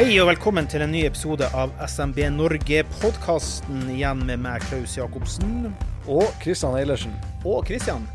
[0.00, 3.82] Hei og velkommen til en ny episode av SMB Norge-podkasten.
[3.92, 5.66] Igjen med meg, Klaus Jacobsen.
[6.08, 7.12] Og Kristian Eilertsen.
[7.44, 8.06] Og Kristian.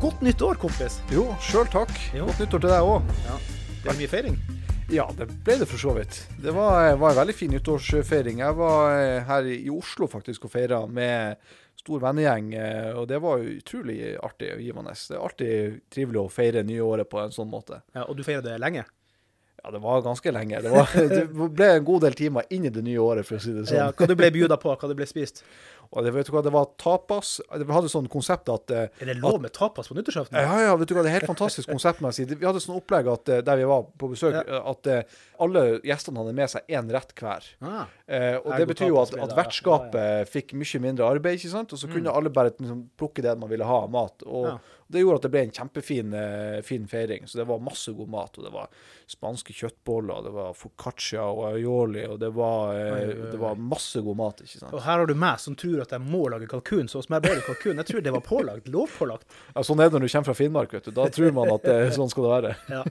[0.00, 0.96] Godt nytt år, kompis.
[1.12, 1.92] Jo, sjøl takk.
[2.16, 2.30] Jo.
[2.30, 3.12] Godt nyttår til deg òg.
[3.26, 3.36] Ja,
[3.68, 4.40] det er mye feiring.
[4.88, 6.22] Ja, det ble det for så vidt.
[6.40, 8.40] Det var, var en veldig fin nyttårsfeiring.
[8.40, 11.36] Jeg var eh, her i Oslo faktisk og feira med
[11.76, 14.96] stor vennegjeng, eh, og det var utrolig artig og givende.
[14.96, 17.84] Det er alltid trivelig å feire nyåret på en sånn måte.
[17.92, 18.88] Ja, og du feirer det lenge?
[19.68, 20.62] Ja, det var ganske lenge.
[20.64, 23.42] Det, var, det ble en god del timer inn i det nye året, for å
[23.44, 23.76] si det sånn.
[23.76, 24.72] Ja, hva du ble bjuda på?
[24.72, 25.42] Hva det ble spist?
[25.88, 27.34] Og det, vet du hva, det var tapas.
[27.48, 30.36] Vi hadde sånn konsept at eh, Er det lov med tapas på nyttårsaften?
[30.36, 32.02] Ja, ja, vet du hva, det er helt fantastisk konsept.
[32.04, 32.26] jeg si.
[32.34, 34.60] Vi hadde sånn opplegg at, eh, der vi var på besøk, Ja.
[34.72, 37.52] at eh, alle gjestene hadde med seg én rett hver.
[37.60, 40.28] Ah, Eh, og det betyr jo at, at vertskapet ja, ja.
[40.32, 41.74] fikk mye mindre arbeid, ikke sant?
[41.76, 44.24] og så kunne alle bare liksom, plukke det man ville ha av mat.
[44.24, 44.54] Og Ja.
[44.88, 47.26] Det gjorde at det ble en kjempefin eh, fin feiring.
[47.28, 48.38] Så det var masse god mat.
[48.40, 48.70] Og det var
[49.08, 53.30] spanske kjøttboller, det var foccaccia og aioli, og det var, eh, Oi, oi, oi.
[53.32, 54.72] det var masse god mat, ikke sant.
[54.72, 57.24] Og her har du meg som tror at jeg må lage kalkun, så hos meg
[57.24, 57.80] ble det kalkun.
[57.82, 58.72] Jeg tror det var pålagt.
[58.72, 59.28] Lovpålagt.
[59.54, 60.94] Ja, sånn er det når du kommer fra Finnmark, vet du.
[60.96, 62.56] Da tror man at det, sånn skal det være.
[62.78, 62.82] Ja.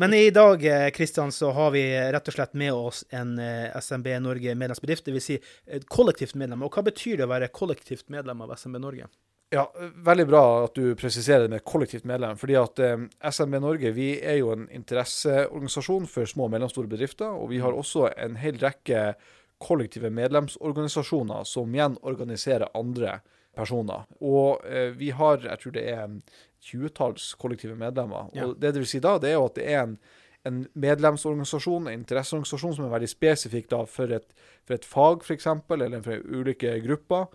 [0.00, 1.82] Men i dag eh, Kristian, så har vi
[2.14, 5.28] rett og slett med oss en eh, SMB Norge medlemsbedrift, dvs.
[5.28, 6.64] Si kollektivt medlem.
[6.66, 9.08] Og hva betyr det å være kollektivt medlem av SMB Norge?
[9.54, 9.68] Ja,
[10.06, 12.36] veldig bra at du presiserer det med kollektivt medlem.
[12.36, 17.30] fordi at eh, SMB Norge vi er jo en interesseorganisasjon for små og mellomstore bedrifter.
[17.30, 19.14] Og vi har også en hel rekke
[19.62, 23.20] kollektive medlemsorganisasjoner som igjen organiserer andre
[23.54, 24.08] personer.
[24.20, 26.18] Og eh, vi har, jeg tror det er
[26.64, 28.30] tjuetalls kollektive medlemmer.
[28.34, 28.48] Ja.
[28.48, 29.96] Og det det vil si da, det er jo at det er en,
[30.44, 34.26] en medlemsorganisasjon, en interesseorganisasjon som er veldig spesifikk da for et,
[34.66, 35.46] for et fag, f.eks.,
[35.76, 37.30] eller for ulike grupper.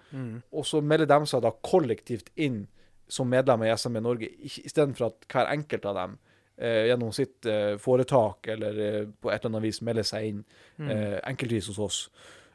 [0.52, 2.68] Og så melder de seg da kollektivt inn
[3.10, 6.18] som medlemmer i SME Norge, istedenfor at hver enkelt av dem
[6.62, 10.44] eh, gjennom sitt eh, foretak eller eh, på et eller annet vis melder seg inn
[10.86, 12.04] eh, enkeltvis hos oss.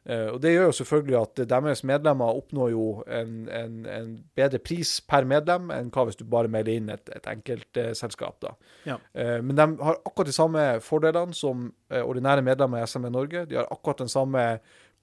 [0.06, 4.58] Eh, og Det gjør jo selvfølgelig at deres medlemmer oppnår jo en, en, en bedre
[4.60, 8.36] pris per medlem enn hva hvis du bare melder inn et, et enkeltselskap.
[8.44, 8.52] da.
[8.84, 8.98] Ja.
[9.14, 13.46] Eh, Men de har akkurat de samme fordelene som eh, ordinære medlemmer i SME Norge.
[13.48, 14.44] De har akkurat den samme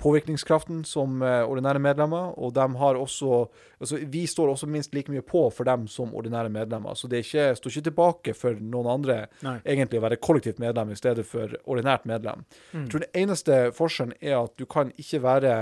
[0.01, 3.45] påvirkningskraften som eh, ordinære medlemmer, og de har også
[3.81, 6.93] altså Vi står også minst like mye på for dem som ordinære medlemmer.
[6.93, 9.57] Så det ikke, står ikke tilbake for noen andre Nei.
[9.65, 12.45] egentlig å være kollektivt medlem i stedet for ordinært medlem.
[12.73, 15.55] Jeg tror den eneste forskjellen er at du kan ikke være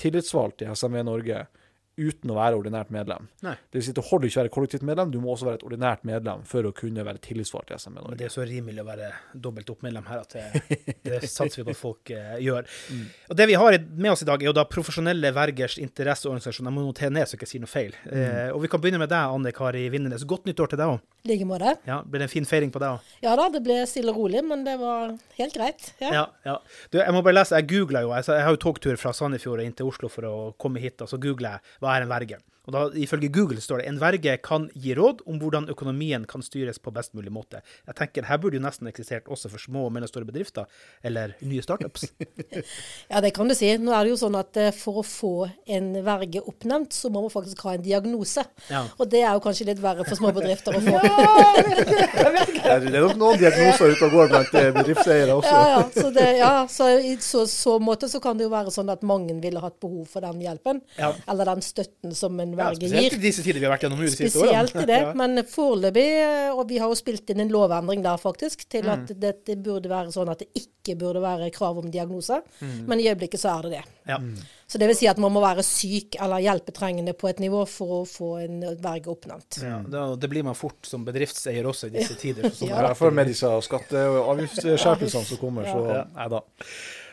[0.00, 1.44] tillitsvalgt i SME Norge
[2.00, 3.28] uten å være ordinært medlem.
[3.44, 3.56] Nei.
[3.70, 5.66] Det vil si, det holder ikke å være kollektivt medlem, du må også være et
[5.68, 8.18] ordinært medlem for å kunne være tillitsvalgt i SMN Norge.
[8.20, 9.10] det er så rimelig å være
[9.46, 12.68] dobbelt opp-medlem her at det, det satser vi på at folk uh, gjør.
[13.28, 16.68] Og Det vi har med oss i dag, er jo da profesjonelle vergers interesseorganisasjon.
[16.70, 17.96] Jeg må notere ned så jeg ikke sier noe feil.
[18.10, 20.26] Eh, og Vi kan begynne med deg, Anne Kari Vindenes.
[20.28, 21.00] Godt nytt år til deg òg.
[21.24, 21.74] I like måte.
[21.84, 23.08] Ja, ble det en fin feiring på deg òg?
[23.24, 25.90] Ja da, det ble stille og rolig, men det var helt greit.
[26.00, 26.12] Ja.
[26.14, 26.54] Ja, ja.
[26.92, 29.60] Du, jeg må bare lese, jeg googla jo, jeg, jeg har jo togtur fra Sandefjord
[29.60, 32.12] og inn til Oslo for å komme hit, og så googler jeg hva er en
[32.14, 32.40] verge.
[32.70, 36.44] Og da, Ifølge Google står det en verge kan gi råd om hvordan økonomien kan
[36.46, 37.64] styres på best mulig måte.
[37.88, 40.68] Jeg tenker Her burde jo nesten eksistert også for små og mellomstore bedrifter,
[41.02, 42.06] eller nye startups.
[43.12, 43.72] ja, det kan du si.
[43.82, 45.32] Nå er det jo sånn at eh, for å få
[45.66, 48.44] en verge oppnevnt, så må man faktisk ha en diagnose.
[48.70, 48.84] Ja.
[49.00, 50.98] Og det er jo kanskje litt verre for små bedrifter å få.
[52.60, 55.50] Det er det er nok noen diagnoser ute og går blant eh, bedriftseiere også.
[55.50, 55.80] Ja, ja.
[55.94, 59.02] Så, det, ja, så i så, så måte så kan det jo være sånn at
[59.06, 60.82] mange ville hatt behov for den hjelpen.
[60.98, 61.12] Ja.
[61.30, 63.18] Eller den støtten som en Ja, spesielt gir.
[63.18, 64.66] i disse tider vi har vært gjennom de siste årene.
[64.68, 65.00] Spesielt i det.
[65.06, 65.12] Ja.
[65.16, 68.92] Men foreløpig, eh, og vi har jo spilt inn en lovendring der faktisk, til Mm.
[68.94, 72.40] at dette burde være sånn at det ikke burde være krav om diagnose.
[72.60, 72.86] Mm.
[72.88, 73.84] Men i øyeblikket så er det det.
[74.08, 74.18] Ja.
[74.70, 78.00] Så det vil si at man må være syk eller hjelpetrengende på et nivå for
[78.00, 79.58] å få en verge oppnevnt.
[79.62, 82.48] Ja, det blir man fort som bedriftseier også i disse tider.
[82.50, 82.94] Så sånn Ja.
[82.94, 86.28] For med disse skatte- og avgiftsskjerpelsene som kommer, så Ja.
[86.28, 86.40] da.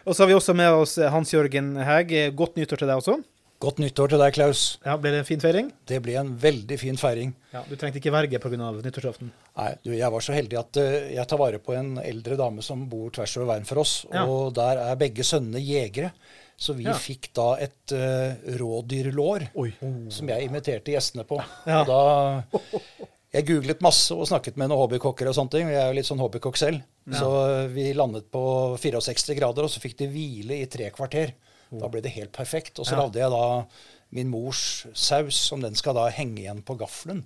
[0.08, 2.14] Og så har vi også med oss Hans Jørgen Heg.
[2.36, 3.18] Godt nyttår til deg også.
[3.58, 4.60] Godt nyttår til deg, Klaus.
[4.86, 5.72] Ja, Ble det en fin feiring?
[5.90, 7.32] Det ble en veldig fin feiring.
[7.56, 8.58] Ja, Du trengte ikke verge pga.
[8.86, 9.32] nyttårsaften?
[9.58, 12.62] Nei, du, Jeg var så heldig at uh, jeg tar vare på en eldre dame
[12.62, 14.06] som bor tvers over veien for oss.
[14.14, 14.28] Ja.
[14.30, 16.12] Og der er begge sønnene jegere.
[16.58, 16.94] Så vi Ja.
[16.94, 19.72] fikk da et uh, rådyrlår Oi.
[20.14, 21.42] som jeg inviterte gjestene på.
[21.66, 21.82] Ja.
[21.82, 25.68] Og da Jeg googlet masse og snakket med noen hobbykokker og sånne ting.
[25.74, 26.86] Jeg er jo litt sånn hobbykokk selv.
[27.12, 27.28] Så
[27.74, 31.34] vi landet på 64 grader, og så fikk de hvile i tre kvarter.
[31.72, 32.80] Da ble det helt perfekt.
[32.80, 33.02] Og så Ja.
[33.04, 33.66] lagde jeg da
[34.12, 37.26] min mors saus, som den skal da henge igjen på gaffelen.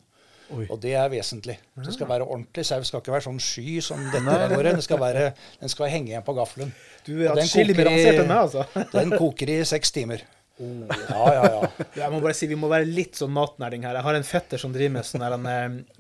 [0.52, 0.66] Oi.
[0.70, 1.58] Og det er vesentlig.
[1.78, 2.88] Det skal være ordentlig saus.
[2.88, 4.74] Skal ikke være sånn sky som dette der våre.
[4.74, 6.74] Den skal være, den skal henge igjen på gaffelen.
[7.06, 8.66] Du er atskillig mer avansert enn meg, altså.
[8.98, 10.22] Den koker i seks timer.
[10.62, 11.70] Ja, ja, ja.
[11.96, 13.96] Jeg må bare si, Vi må være litt sånn matnerding her.
[13.98, 15.34] Jeg har en fetter som driver med sånn der,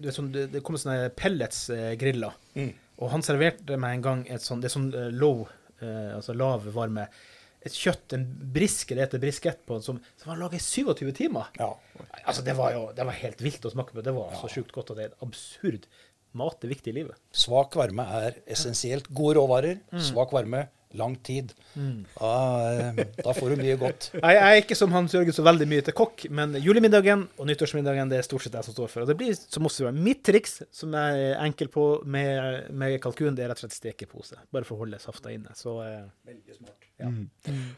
[0.05, 2.33] eh, sånn, det kommer sånne pelletsgriller.
[2.55, 2.73] Mm.
[3.01, 5.47] Og han serverte meg en gang et sånn, det er sånn eh, low,
[5.81, 7.07] eh, altså lav varme.
[7.65, 8.23] Et kjøtt, en
[8.55, 11.51] briske, det heter briskett på, som, som var laga i 27 timer.
[11.61, 11.71] ja.
[12.25, 14.01] Altså, det var jo det var helt vilt å smake på.
[14.05, 15.85] Det var så sjukt godt, og det er absurd.
[16.37, 17.17] Mat er viktig i livet.
[17.35, 19.09] Svak varme er essensielt.
[19.13, 20.61] Gode råvarer, svak varme,
[20.95, 21.51] lang tid.
[21.75, 22.31] Da,
[22.71, 24.09] eh, da får du mye godt.
[24.15, 27.47] Jeg, jeg er ikke som Hans Jørgen så veldig mye til kokk, men julemiddagen og
[27.47, 29.03] nyttårsmiddagen det er stort sett jeg som står for.
[29.05, 33.35] Og det blir som også mitt triks, som jeg er enkel på med, med kalkun,
[33.37, 34.39] det er rett og slett stekepose.
[34.51, 35.55] Bare for å holde safta inne.
[35.55, 36.03] Så eh,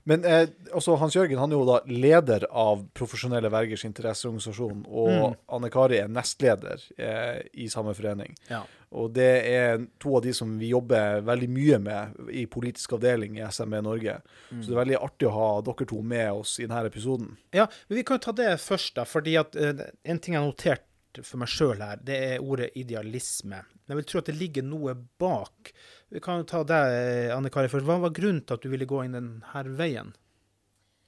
[0.09, 5.35] Men eh, også Hans Jørgen han er jo da leder av Profesjonelle vergers interesseorganisasjon, og
[5.53, 8.35] Anne Kari er nestleder eh, i samme forening.
[8.51, 8.63] ja.
[8.93, 13.39] Og det er to av de som vi jobber veldig mye med i politisk avdeling
[13.39, 14.19] i SME Norge.
[14.51, 17.31] Så det er veldig artig å ha dere to med oss i denne episoden.
[17.57, 19.05] ja, men vi kan jo ta det først, da.
[19.09, 20.89] fordi at eh, en ting jeg har notert
[21.21, 23.63] for meg sjøl her, det er ordet idealisme.
[23.89, 25.73] Jeg vil tro at det ligger noe bak.
[26.13, 28.87] Vi kan jo ta deg, Anne Kari, for hva var grunnen til at du ville
[28.87, 30.13] gå inn denne veien?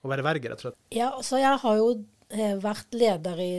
[0.03, 0.79] Å være verge, rett og slett?
[0.93, 1.87] Ja, altså jeg har jo
[2.33, 3.49] eh, vært leder i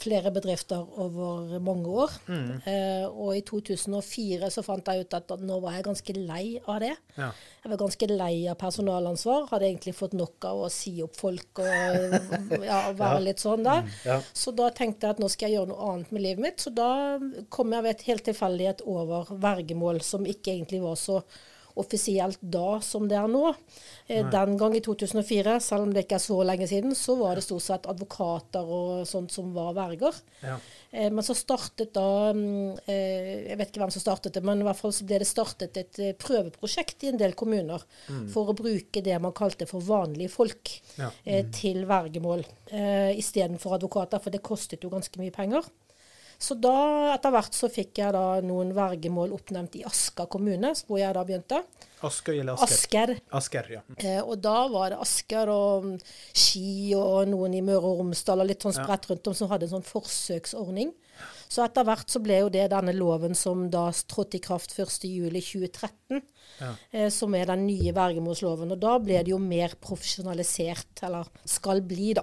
[0.00, 2.14] flere bedrifter over mange år.
[2.30, 6.80] Eh, og i 2004 så fant jeg ut at nå var jeg ganske lei av
[6.84, 6.94] det.
[7.18, 7.30] Ja.
[7.60, 9.48] Jeg var ganske lei av personalansvar.
[9.52, 12.18] Hadde egentlig fått nok av å si opp folk og
[12.70, 13.86] ja, være litt sånn der.
[14.08, 14.18] Ja.
[14.32, 16.64] Så da tenkte jeg at nå skal jeg gjøre noe annet med livet mitt.
[16.64, 16.90] Så da
[17.52, 21.20] kom jeg ved et helt tilfeldighet over vergemål som ikke egentlig var så
[21.80, 23.54] offisielt da som det er nå.
[24.10, 24.22] Nei.
[24.32, 27.44] den gang i 2004, selv om det ikke er så lenge siden, så var det
[27.46, 30.16] stort sett advokater og sånt som var verger.
[30.42, 30.56] Ja.
[30.90, 34.64] Eh, men så startet da mm, eh, Jeg vet ikke hvem som startet det, men
[34.64, 37.84] i hvert fall så ble det startet et eh, prøveprosjekt i en del kommuner
[38.32, 41.12] for å bruke det man kalte for vanlige folk Ja.
[41.24, 42.42] eh, til vergemål
[42.72, 45.70] eh, istedenfor advokater, for det kostet jo ganske mye penger.
[46.40, 50.96] Så da, etter hvert så fikk jeg da noen vergemål oppnevnt i Asker kommune, hvor
[50.96, 51.58] jeg da begynte.
[52.00, 53.12] Asker eller Asker?
[53.12, 53.12] Asker.
[53.36, 53.82] Asker, ja.
[53.98, 55.98] Eh, og da var det Asker og mm,
[56.32, 59.68] Ski og noen i Møre og Romsdal og litt sånn spredt rundt om som hadde
[59.68, 60.94] en sånn forsøksordning.
[61.50, 66.20] Så etter hvert så ble jo det denne loven som da trådte i kraft 1.7.2013,
[66.60, 66.74] Ja.
[66.92, 68.70] eh, som er den nye vergemålsloven.
[68.70, 72.22] Og da ble det jo mer profesjonalisert, eller skal bli, da.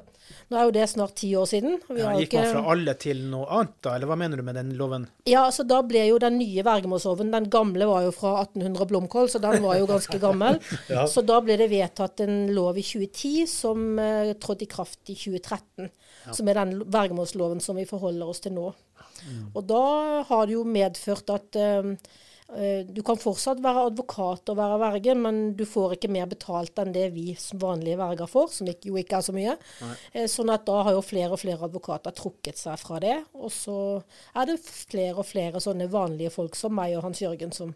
[0.52, 1.78] Nå er jo det snart ti år siden.
[1.90, 3.96] vi Ja, gikk man fra alle til noe annet, da?
[3.96, 5.08] Eller hva mener du med den loven?
[5.26, 9.30] Ja, altså da ble jo den nye vergemålsloven Den gamle var jo fra 1800 Blomkål,
[9.30, 10.60] så den var jo ganske gammel.
[10.90, 11.06] Ja.
[11.08, 15.16] Så da ble det vedtatt en lov i 2010 som eh, trådte i kraft i
[15.16, 15.90] 2013.
[16.36, 18.72] Som er den vergemålsloven som vi forholder oss til nå.
[19.54, 19.84] Og da
[20.30, 21.94] har det jo medført at eh,
[22.48, 26.94] du kan fortsatt være advokat og være verge, men du får ikke mer betalt enn
[26.96, 29.58] det vi som vanlige verger får, som jo ikke er så mye.
[29.84, 30.24] Nei.
[30.32, 33.18] sånn at da har jo flere og flere advokater trukket seg fra det.
[33.36, 33.76] Og så
[34.32, 37.74] er det flere og flere sånne vanlige folk som meg og Hans Jørgen som,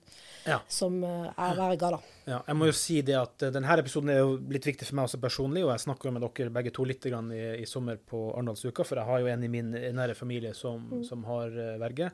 [0.48, 0.62] Ja.
[0.72, 2.00] som eh, er verger, da.
[2.32, 4.96] Ja, jeg må jo si det at eh, denne episoden er jo litt viktig for
[4.98, 7.68] meg også personlig, og jeg snakker jo med dere begge to litt grann i, i
[7.70, 11.52] sommer på Arendalsuka, for jeg har jo en i min nære familie som, som har
[11.52, 11.80] verge.
[11.82, 12.12] verge.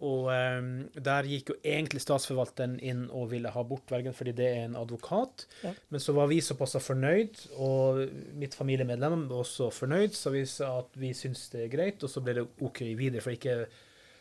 [0.00, 4.46] Og um, der gikk jo egentlig statsforvalteren inn og ville ha bort vergen fordi det
[4.48, 5.44] er en advokat.
[5.60, 5.74] Ja.
[5.92, 8.00] Men så var vi såpass fornøyd, og
[8.40, 12.08] mitt familiemedlem var også fornøyd, så vi sa at vi syns det er greit, og
[12.08, 13.58] så ble det OK videre, for ikke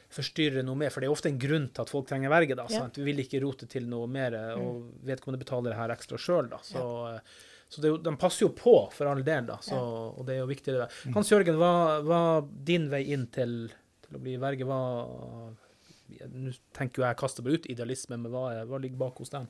[0.10, 0.90] forstyrre noe mer.
[0.92, 2.56] For det er ofte en grunn til at folk trenger verge.
[2.58, 2.80] da, Ja.
[2.82, 2.98] sant?
[2.98, 6.50] Vi vil ikke rote til noe mer, og vedkommende betaler det her ekstra sjøl.
[6.66, 6.84] Så,
[7.70, 9.46] så det de passer jo på, for all del.
[9.46, 9.78] da, så,
[10.18, 10.74] og det er jo viktig.
[10.82, 10.90] det.
[11.14, 13.70] Hans Jørgen, hva var din vei inn til,
[14.08, 14.66] til å bli verge?
[14.66, 14.82] Hva,
[16.34, 19.34] Nå tenker jo jeg kaster meg ut idealisme, men hva, er, hva ligger bak hos
[19.34, 19.48] den?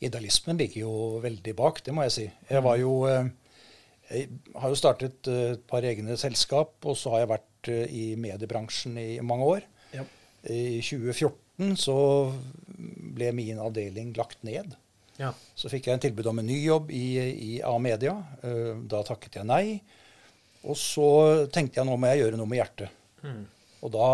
[0.00, 2.26] Idealismen ligger jo veldig bak, det må jeg si.
[2.48, 3.28] Jeg var jo eh,
[4.10, 7.84] Jeg har jo startet eh, et par egne selskap, og så har jeg vært eh,
[7.92, 9.66] i mediebransjen i mange år.
[9.92, 10.06] Ja.
[10.48, 11.96] I 2014 så
[13.16, 14.72] ble min avdeling lagt ned.
[15.20, 15.34] Ja.
[15.52, 18.14] Så fikk jeg en tilbud om en ny jobb i, i A-media.
[18.88, 19.64] Da takket jeg nei.
[20.64, 21.08] Og så
[21.52, 22.96] tenkte jeg nå må jeg gjøre noe med hjertet.
[23.20, 23.42] Mm.
[23.80, 24.10] Og da,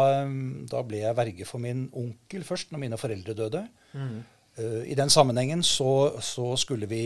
[0.70, 3.64] da, ble jeg verge for min onkel først, når mine foreldre døde.
[3.96, 4.22] Mm.
[4.58, 7.02] Uh, I den sammenhengen så, så, skulle vi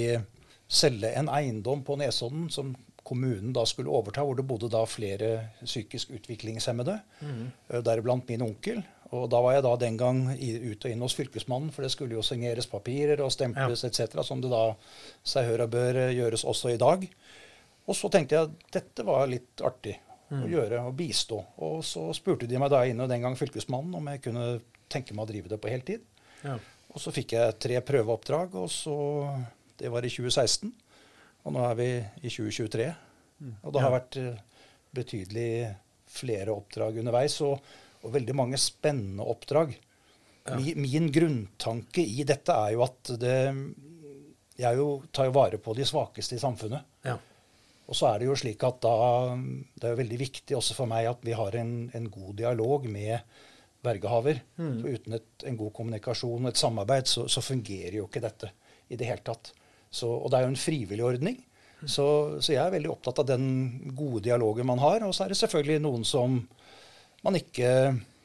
[0.70, 2.74] selge en eiendom på Nesodden som
[3.10, 5.30] kommunen da skulle overta, hvor det bodde da flere
[5.64, 7.44] psykisk utviklingshemmede, mm.
[7.72, 8.84] uh, deriblant min onkel.
[9.10, 12.14] Og da var jeg da den gang ut og inn hos Fylkesmannen, for det skulle
[12.14, 13.88] jo signeres papirer og stemples ja.
[13.88, 14.68] etc., som det da
[15.26, 17.08] seg hør og bør gjøres også i dag.
[17.90, 19.96] Og så tenkte jeg at dette var litt artig
[20.30, 20.42] mm.
[20.42, 21.40] å gjøre, å bistå.
[21.66, 24.46] Og så spurte de meg da inne den gang Fylkesmannen om jeg kunne
[24.90, 26.06] tenke meg å drive det på heltid.
[26.42, 26.56] Ja.
[26.90, 28.96] Og så fikk jeg tre prøveoppdrag, og så
[29.80, 30.72] Det var i 2016.
[31.49, 31.87] Og nå er vi
[32.20, 32.88] i 2023.
[33.40, 33.52] Mm.
[33.62, 35.52] Og det har vært uh, betydelig
[36.10, 37.62] flere oppdrag underveis, og,
[38.04, 39.72] og veldig mange spennende oppdrag.
[40.44, 40.58] Ja.
[40.58, 43.34] Min, min, grunntanke i dette er jo at det
[44.60, 46.84] Jeg jo tar jo vare på de svakeste i samfunnet.
[47.06, 47.16] Ja.
[47.90, 48.97] Og så er det jo slik at da
[49.35, 52.87] Det er jo veldig viktig også for meg at vi har en, en god dialog
[52.90, 53.18] med
[53.85, 54.42] vergehaver.
[54.61, 54.75] Mm.
[54.80, 58.52] For uten et, en god kommunikasjon og et samarbeid, så, så, fungerer jo ikke dette
[58.90, 59.52] i det hele tatt.
[59.90, 61.38] Så, og det er jo en frivillig ordning.
[61.80, 61.88] Mm.
[61.88, 62.06] Så,
[62.38, 63.47] så, jeg er veldig opptatt av den
[63.97, 65.06] gode dialogen man har.
[65.09, 66.38] Og så er det selvfølgelig noen som
[67.25, 67.70] man ikke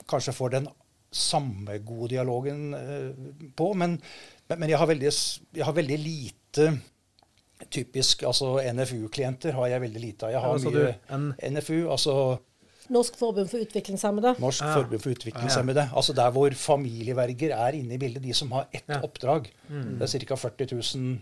[0.09, 0.67] kanskje får den
[1.15, 3.71] samme gode dialogen eh, på.
[3.79, 3.97] Men,
[4.51, 5.13] men jeg, har veldig,
[5.55, 6.67] jeg har veldig lite
[7.71, 10.33] typisk altså NFU-klienter har jeg veldig lite av.
[10.35, 12.15] Jeg har ja, mye du, NFU, altså
[12.93, 14.35] Norsk forbund for utviklingshemmede.
[14.41, 14.73] Norsk ja.
[14.75, 15.87] forbund for utviklingshemmede.
[15.97, 18.21] Altså der hvor familieverger er inne i bildet.
[18.21, 18.99] De som har ett ja.
[19.01, 19.47] oppdrag.
[19.69, 19.95] Mm.
[20.01, 20.37] Det er ca.
[20.37, 21.15] 40 000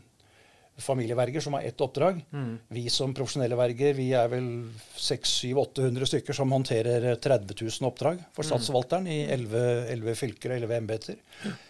[0.84, 2.20] familieverger som har ett oppdrag.
[2.34, 2.58] Mm.
[2.68, 4.50] Vi som profesjonelle verger vi er vel
[4.98, 8.50] 600-800 stykker som håndterer 30 000 oppdrag for mm.
[8.50, 9.64] statsforvalteren i 11,
[9.94, 11.22] 11 fylker og 11 embeter.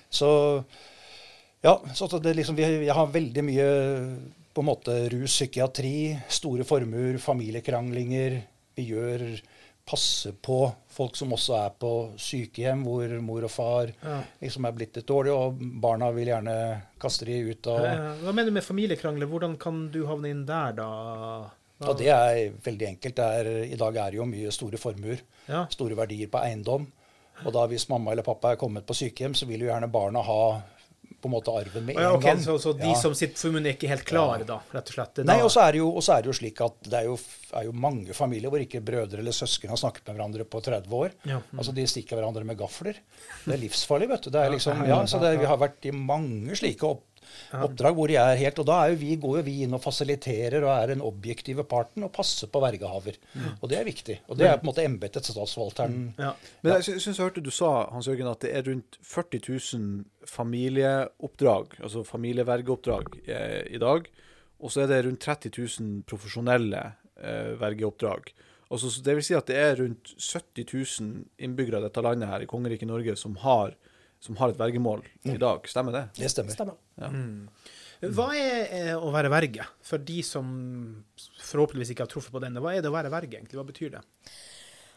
[0.09, 0.31] Så
[1.63, 3.67] ja, så det liksom, vi, jeg har veldig mye
[4.53, 8.39] på en måte rus, psykiatri, store formuer, familiekranglinger.
[8.77, 9.25] Vi gjør
[9.83, 10.57] passe på
[10.87, 11.91] folk som også er på
[12.21, 14.21] sykehjem, hvor mor og far ja.
[14.39, 16.55] liksom er blitt litt dårlige, og barna vil gjerne
[17.01, 17.83] kaste de ut av
[18.21, 19.27] Hva mener du med familiekrangler?
[19.27, 20.89] Hvordan kan du havne inn der, da?
[21.81, 21.89] Hva?
[21.89, 23.19] Ja, Det er veldig enkelt.
[23.19, 25.23] Er, I dag er det jo mye store formuer.
[25.49, 25.65] Ja.
[25.73, 26.87] Store verdier på eiendom.
[27.43, 30.21] Og da hvis mamma eller pappa er kommet på sykehjem, så vil jo gjerne barna
[30.23, 30.43] ha
[31.23, 32.41] på en måte arven med en ja, okay, gang.
[32.43, 32.95] Så, så de ja.
[32.99, 35.21] som sitter for munnen, er ikke helt klare, da, rett og slett?
[35.27, 37.15] Nei, og så er, er, det jo slik at det er jo,
[37.55, 40.97] er jo, mange familier hvor ikke brødre eller søsken har snakket med hverandre på 30
[40.99, 41.15] år.
[41.29, 41.39] Ja.
[41.39, 41.61] Mm.
[41.61, 42.99] Altså De stikker hverandre med gafler.
[43.45, 44.33] Det er livsfarlig, vet du.
[44.35, 47.07] Det er liksom, ja, så det, Vi har vært i mange slike opp,
[47.53, 49.83] oppdrag hvor de er helt Og da er jo vi, går jo vi inn og
[49.83, 53.19] fasiliterer og er den objektive parten og passer på vergehaver.
[53.33, 53.49] Mm.
[53.59, 54.17] Og det er viktig.
[54.27, 55.99] Og det er på en måte embetet til statsforvalteren.
[55.99, 56.23] Mm.
[56.23, 56.33] Ja.
[56.61, 60.29] Men jeg syns jeg hørte du sa Hans Jørgen, at det er rundt 40 000
[60.29, 64.07] familieoppdrag, altså familievergeoppdrag, eh, i dag.
[64.63, 66.83] Og så er det rundt 30 000 profesjonelle
[67.19, 68.31] eh, vergeoppdrag.
[68.73, 72.43] Altså, det vil si at det er rundt 70 000 innbyggere i dette landet her
[72.43, 73.75] i kongeriket Norge som har
[74.23, 75.33] som har et vergemål mm.
[75.35, 75.65] i dag.
[75.67, 76.03] Stemmer det?
[76.15, 76.55] Det stemmer.
[76.55, 76.79] stemmer.
[76.95, 77.11] Ja.
[77.11, 77.49] Mm.
[78.13, 80.47] Hva er eh, å være verge, for de som
[81.43, 82.63] forhåpentligvis ikke har truffet på denne?
[82.63, 83.59] Hva er det å være verge, egentlig?
[83.59, 84.03] Hva betyr det?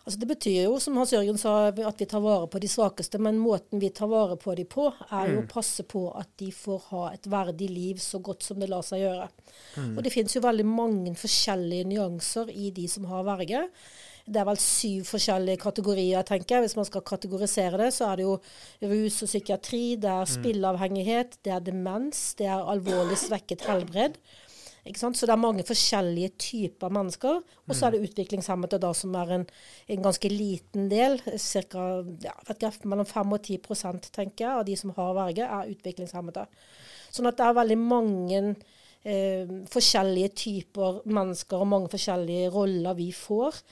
[0.07, 3.19] Altså Det betyr jo, som Hans Jørgen sa, at vi tar vare på de svakeste.
[3.19, 5.43] Men måten vi tar vare på de på, er jo mm.
[5.43, 8.87] å passe på at de får ha et verdig liv så godt som det lar
[8.87, 9.27] seg gjøre.
[9.75, 9.97] Mm.
[9.97, 13.65] Og det finnes jo veldig mange forskjellige nyanser i de som har verge.
[14.27, 16.67] Det er vel syv forskjellige kategorier, tenker jeg.
[16.67, 18.39] Hvis man skal kategorisere det, så er det jo
[18.91, 20.33] rus og psykiatri, det er mm.
[20.33, 24.19] spilleavhengighet, det er demens, det er alvorlig svekket helbred.
[24.87, 27.41] Så det er mange forskjellige typer mennesker.
[27.67, 28.07] Og så er det mm.
[28.07, 29.47] utviklingshemmede da, som er en,
[29.89, 31.19] en ganske liten del.
[31.43, 32.35] Cirka, ja,
[32.85, 33.59] mellom 5 og 10
[34.13, 36.47] tenker jeg, av de som har verge, er utviklingshemmede.
[37.11, 38.41] Sånn at det er veldig mange
[39.03, 43.63] eh, forskjellige typer mennesker og mange forskjellige roller vi får.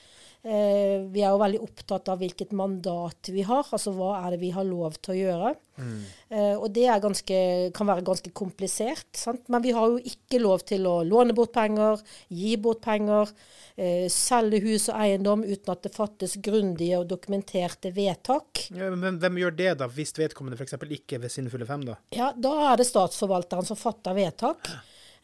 [0.45, 4.43] Eh, vi er jo veldig opptatt av hvilket mandat vi har, altså hva er det
[4.43, 5.53] vi har lov til å gjøre.
[5.81, 6.01] Mm.
[6.29, 7.37] Eh, og det ganske,
[7.73, 9.09] kan være ganske komplisert.
[9.17, 9.47] Sant?
[9.49, 13.31] Men vi har jo ikke lov til å låne bort penger, gi bort penger,
[13.73, 18.67] eh, selge hus og eiendom uten at det fattes grundige og dokumenterte vedtak.
[18.69, 20.77] Ja, men hvem gjør det, da, hvis vedkommende f.eks.
[20.77, 21.87] ikke er ved sine fulle fem?
[21.89, 24.69] Da Ja, da er det statsforvalteren som fatter vedtak.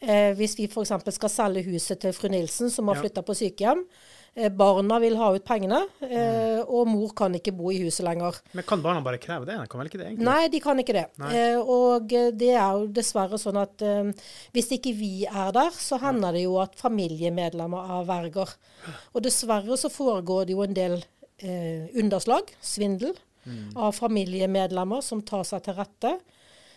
[0.01, 1.13] Eh, hvis vi f.eks.
[1.13, 3.06] skal selge huset til fru Nilsen, som har ja.
[3.06, 4.21] flytta på sykehjem Eh,
[4.56, 6.62] barna vil ha ut pengene, mm.
[6.72, 8.38] og mor kan ikke bo i huset lenger.
[8.56, 9.58] Men kan barna bare kreve det?
[9.70, 10.28] Kan vel ikke det egentlig?
[10.30, 11.06] Nei, de kan ikke det.
[11.20, 11.42] Nei.
[11.60, 13.84] og det er jo dessverre sånn at
[14.56, 18.56] hvis ikke vi er der, så hender det jo at familiemedlemmer er verger.
[19.12, 21.02] Og dessverre så foregår det jo en del
[22.00, 23.76] underslag, svindel, mm.
[23.76, 26.16] av familiemedlemmer som tar seg til rette.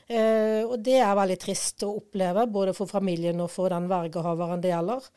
[0.06, 4.62] Eh, og det er veldig trist å oppleve, både for familien og for den vergehaveren
[4.64, 5.08] det gjelder.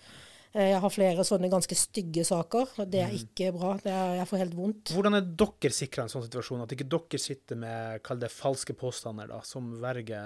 [0.54, 3.75] Eh, Jeg har flere sånne ganske stygge saker, og det er ikke bra.
[3.84, 4.94] Det er, jeg får helt vondt.
[4.96, 6.62] Hvordan er dere sikra en sånn situasjon?
[6.63, 10.22] At ikke dere sitter med kall det falske påstander da, som verge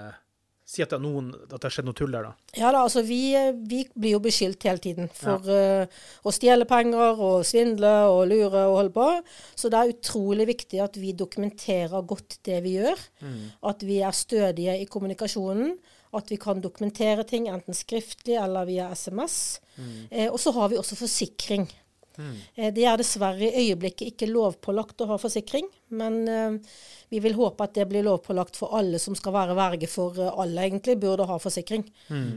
[0.72, 2.30] Si at det, er noen, at det har skjedd noe tull der, da.
[2.56, 3.34] Ja da, altså vi,
[3.68, 5.90] vi blir jo beskyldt hele tiden for eh,
[6.24, 9.08] å stjele penger og svindle og lure og holde på.
[9.58, 13.02] Så det er utrolig viktig at vi dokumenterer godt det vi gjør.
[13.68, 15.74] At vi er stødige i kommunikasjonen.
[16.12, 19.60] At vi kan dokumentere ting enten skriftlig eller via SMS.
[20.10, 21.66] Eh, og så har vi også forsikring.
[22.54, 25.64] Eh, Det er dessverre i øyeblikket ikke lovpålagt å ha forsikring,
[25.96, 26.58] men eh,
[27.08, 30.28] vi vil håpe at det blir lovpålagt for alle som skal være verge for eh,
[30.36, 31.86] alle, egentlig, burde ha forsikring.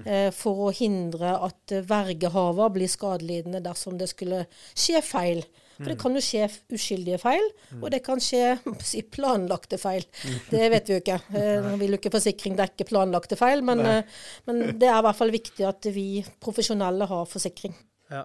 [0.07, 5.43] Eh, For å hindre at eh, vergehaver blir skadelidende dersom det skulle skje feil.
[5.77, 7.47] For det kan jo skje uskyldige feil,
[7.81, 8.55] og det kan skje
[8.89, 10.05] si, planlagte feil.
[10.53, 11.19] Det vet vi jo ikke.
[11.35, 15.05] Eh, Nå vil jo ikke forsikring dekke planlagte feil, men, eh, men det er i
[15.07, 16.07] hvert fall viktig at vi
[16.43, 17.75] profesjonelle har forsikring.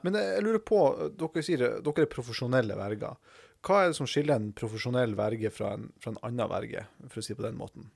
[0.05, 0.81] Men jeg jeg lurer på,
[1.17, 3.17] dere sier dere er profesjonelle verger.
[3.65, 7.21] Hva er det som skiller en profesjonell verge fra en, fra en annen verge, for
[7.21, 7.89] å si det på den måten?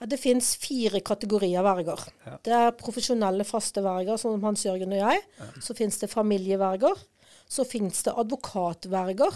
[0.00, 2.00] Ja, det finnes fire kategorier verger.
[2.26, 2.36] Ja.
[2.42, 5.20] Det er profesjonelle faste verger, som Hans Jørgen og jeg.
[5.62, 7.04] Så finnes det familieverger.
[7.48, 9.32] Så finnes det advokatverger.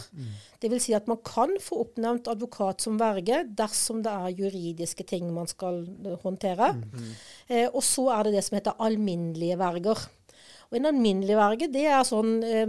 [0.61, 5.05] Det vil si at man kan få oppnevnt advokat som verge dersom det er juridiske
[5.07, 5.83] ting man skal
[6.23, 6.73] håndtere.
[6.73, 7.15] håndtere.
[7.49, 10.07] Eh, og så er det det som heter alminnelige verger.
[10.67, 12.67] Og En alminnelig verge det er sånn eh,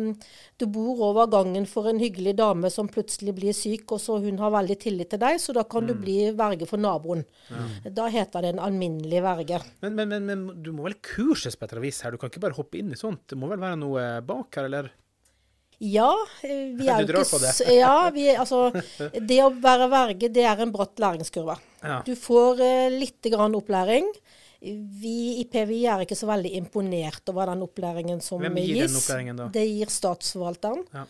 [0.61, 4.37] Du bor over gangen for en hyggelig dame som plutselig blir syk, og så hun
[4.37, 7.25] har veldig tillit til deg, så da kan du bli verge for naboen.
[7.89, 9.61] Da heter det en alminnelig verge.
[9.81, 12.11] Men, men, men, men du må vel kurses på et eller annet vis her?
[12.11, 13.23] Du kan ikke bare hoppe inn i sånt?
[13.29, 14.93] Det må vel være noe bak her, eller?
[15.83, 16.09] Ja,
[16.41, 17.53] eh, vi er Du drar ikke på det.
[17.77, 18.71] Ja, vi, altså,
[19.29, 21.57] det å være verge, det er en bratt læringskurve.
[21.83, 22.01] Ja.
[22.05, 24.09] Du får eh, litt grann opplæring.
[24.57, 28.89] Vi i PVI er ikke så veldig imponert over den opplæringen som Hvem gir gis.
[28.89, 29.49] den opplæringen da?
[29.53, 30.81] Det gir statsforvalteren.
[30.97, 31.05] Ja.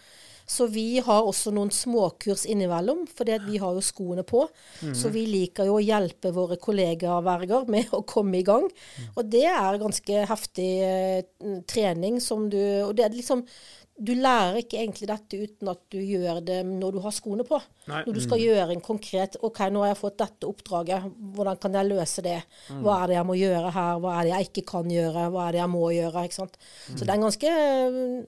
[0.48, 4.46] Så vi har også noen småkurs innimellom, for vi har jo skoene på.
[4.80, 4.94] Mm.
[4.96, 8.64] Så vi liker jo å hjelpe våre kollegaverger med å komme i gang.
[8.68, 9.10] Mm.
[9.16, 13.44] Og det er ganske heftig eh, trening som du Og det er liksom
[13.98, 17.58] du lærer ikke egentlig dette uten at du gjør det når du har skoene på.
[17.90, 18.04] Nei.
[18.06, 21.78] Når du skal gjøre en konkret OK, nå har jeg fått dette oppdraget, hvordan kan
[21.80, 22.36] jeg løse det?
[22.84, 24.02] Hva er det jeg må gjøre her?
[24.04, 25.26] Hva er det jeg ikke kan gjøre?
[25.34, 26.26] Hva er det jeg må gjøre?
[26.30, 26.60] Ikke sant?
[26.92, 27.54] Så det er en ganske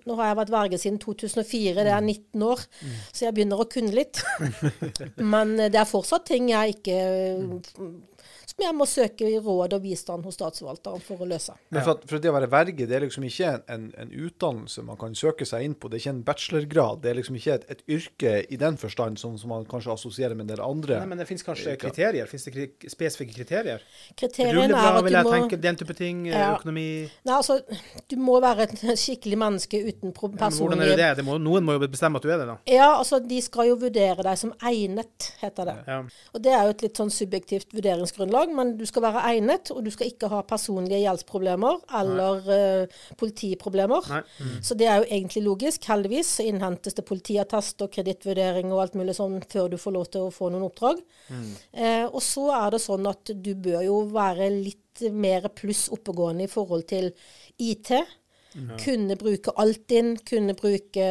[0.10, 2.63] Nå har jeg vært verge siden 2004, det er 19 år,
[3.12, 4.23] så jeg begynner å kunne litt.
[5.34, 6.97] Men det er fortsatt ting jeg ikke
[8.60, 11.54] Som jeg må søke råd og bistand hos statsforvalteren for å løse.
[11.72, 14.84] Men for, at, for det å være verge, det er liksom ikke en, en, utdannelse
[14.84, 15.88] man kan søke seg inn på.
[15.88, 17.00] Det er ikke en bachelorgrad.
[17.06, 20.36] Det er liksom ikke et, et yrke i den forstand, sånn som man kanskje assosierer
[20.36, 20.98] med en del andre.
[21.00, 22.28] Nei, men det finnes kanskje kriterier?
[22.28, 23.86] Finnes det kri spesifikke kriterier?
[24.19, 25.62] Kriteriene er Rulleblad, at vil du jeg må tenke.
[25.69, 26.28] Den type ting.
[26.28, 26.52] eh, Ja.
[26.58, 26.88] Økonomi.
[27.30, 27.62] Nei, altså,
[28.12, 31.10] du må være et skikkelig menneske uten personlig Ja, men hvordan er det det?
[31.22, 32.58] det må, noen må jo bestemme at du er det, da.
[32.67, 35.78] Ja, altså, de skal jo vurdere deg som egnet, heter det.
[35.88, 36.02] Ja.
[36.36, 39.84] Og det er jo et litt sånn subjektivt vurderingsgrunnlag, men du skal være egnet, og
[39.86, 44.10] du skal ikke ha personlige gjeldsproblemer eller uh, politiproblemer.
[44.40, 44.56] Mm.
[44.66, 45.88] Så det er jo egentlig logisk.
[45.90, 50.10] Heldigvis så innhentes det politiattest og kredittvurdering og alt mulig sånn før du får lov
[50.14, 51.02] til å få noen oppdrag.
[51.74, 56.48] Eh, og så er det sånn at du bør jo være litt mer pluss oppegående
[56.48, 57.12] i forhold til
[57.60, 57.94] IT.
[58.82, 61.04] Kunne bruke Altinn, kunne bruke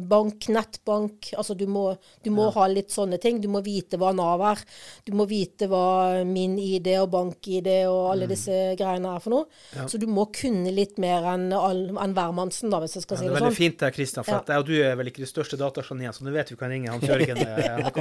[0.00, 1.30] bank, nettbank.
[1.36, 1.90] Altså du må,
[2.24, 3.40] du må ha litt sånne ting.
[3.42, 4.62] Du må vite hva Nav er.
[5.04, 9.44] Du må vite hva min ID og bank-ID og alle disse greiene er for noe.
[9.90, 13.26] Så du må kunne litt mer enn en hvermannsen, da, hvis jeg skal Ja, si
[13.26, 13.34] det sånn.
[13.34, 13.58] det er veldig sånn.
[13.60, 14.38] fint der, Kristian, for Ja.
[14.40, 16.70] at jeg og du er vel ikke de største datageniene, så nå vet vi kan
[16.70, 17.36] ringe Hans Jørgen.
[17.36, 17.90] eh.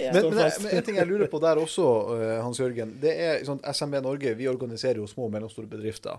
[0.00, 1.86] Men, men, men en ting jeg lurer på der også,
[2.20, 2.96] eh, Hans Jørgen.
[3.02, 6.18] Det er sånn SMB Norge, vi organiserer jo små og mellomstore bedrifter.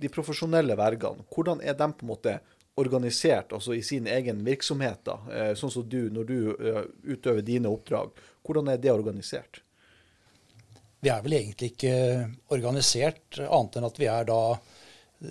[0.00, 2.38] De profesjonelle vergene, hvordan er de på en måte
[2.80, 5.02] organisert altså i sin egen virksomhet?
[5.04, 5.18] da?
[5.32, 8.14] Eh, Sånn som du, når du eh, utøver dine oppdrag.
[8.46, 9.60] Hvordan er det organisert?
[11.02, 11.94] Vi er vel egentlig ikke
[12.54, 14.40] organisert, annet enn at vi er da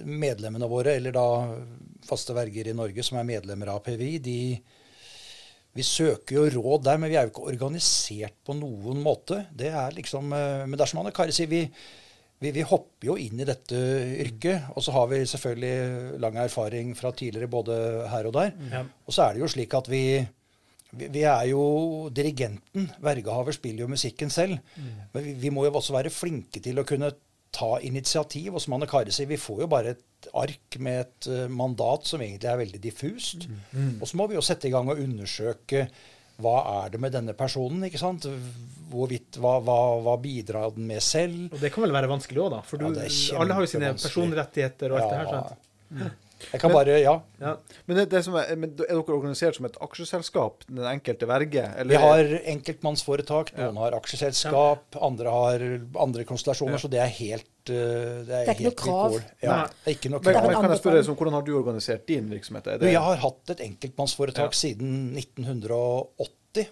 [0.03, 1.25] medlemmene våre, eller da
[2.07, 4.37] faste verger i Norge som er medlemmer av PVI, de
[5.71, 9.45] vi søker jo råd der, men vi er jo ikke organisert på noen måte.
[9.55, 11.61] Det er liksom, eh, Men dersom er som Anne Kari sier, vi,
[12.41, 13.79] vi, vi hopper jo inn i dette
[14.23, 14.71] yrket.
[14.75, 17.79] Og så har vi selvfølgelig lang erfaring fra tidligere både
[18.11, 18.53] her og der.
[18.71, 18.85] Ja.
[19.05, 20.03] Og så er det jo slik at vi,
[20.91, 21.63] vi, vi er jo
[22.09, 22.87] dirigenten.
[23.03, 24.57] Vergehaver spiller jo musikken selv.
[25.13, 27.13] Men vi, må jo også være flinke til å kunne
[27.53, 28.55] ta initiativ.
[28.55, 32.09] Og som Anne Kari sier, vi får jo bare et ark med et eh, mandat
[32.09, 33.45] som egentlig er veldig diffust.
[34.01, 35.85] Og så må vi jo sette i gang og undersøke
[36.43, 37.83] hva er det med denne personen?
[37.87, 38.27] ikke sant?
[38.91, 41.47] Hvorvidt, hva, hva, hva bidrar den med selv?
[41.53, 42.63] Og det kan vel være vanskelig òg, da?
[42.67, 45.31] For du, Ja, alle har jo sine personrettigheter og alt det her.
[45.31, 46.17] sant?
[46.51, 47.13] Jeg kan bare Ja.
[47.39, 47.51] Ja.
[47.85, 51.67] Men, det, det som er, men er dere organisert som et aksjeselskap, den enkelte verge?
[51.77, 51.93] Eller?
[51.93, 55.65] Vi har enkeltmannsforetak, noen har aksjeselskap, andre har
[56.01, 59.15] andre konstellasjoner, så det er helt Det er, er ikke helt noe krav.
[59.43, 60.45] Ja, det er ikke noe men, krav.
[60.49, 62.67] men kan jeg spørre, deg så, Hvordan har du organisert din virksomhet?
[62.67, 64.57] Er det, jeg har hatt et enkeltmannsforetak Ja.
[64.61, 66.31] siden 1980.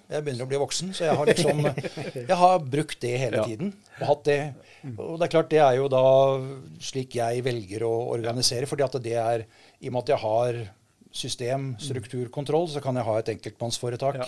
[0.09, 1.61] Jeg begynner å bli voksen, så jeg har liksom
[2.31, 3.45] Jeg har brukt det hele Ja.
[3.47, 3.73] tiden.
[4.01, 4.39] Og hatt det.
[4.97, 6.03] Og det er klart, det er jo da
[6.83, 8.65] slik jeg velger å organisere.
[8.67, 9.45] fordi at det er
[9.81, 10.59] I og med at jeg har
[11.11, 14.19] system, strukturkontroll, så kan jeg ha et enkeltmannsforetak.
[14.21, 14.25] Ja.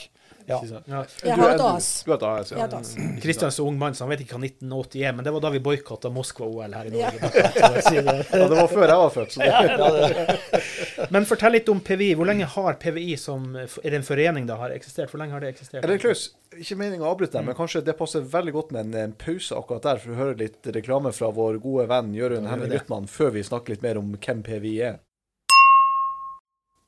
[0.48, 0.58] Ja.
[0.66, 2.04] Jeg har er- et AS.
[2.04, 2.58] Du har et AS, ja.
[2.58, 2.96] har et AS.
[3.22, 5.52] Kristian er ung mann, så han vet ikke hva 1980 er, men det var da
[5.54, 7.20] vi boikotta Moskva-OL her i Norge.
[7.22, 7.70] Ja.
[7.94, 8.48] ja.
[8.50, 9.32] Det var før jeg var født.
[9.32, 12.16] Så det, Men fortell litt om PVI.
[12.18, 15.12] Hvor lenge har PVI som Er det en forening da har eksistert?
[15.12, 15.84] Hvor lenge har det eksistert?
[15.84, 19.14] Eller Klaus, ikke meningen å avbryte deg, men kanskje det passer veldig godt med en,
[19.22, 23.08] pause akkurat der, for å høre litt reklame fra vår gode venn Jørund Henning gjør
[23.12, 25.00] før vi snakker litt mer om hvem PVI er.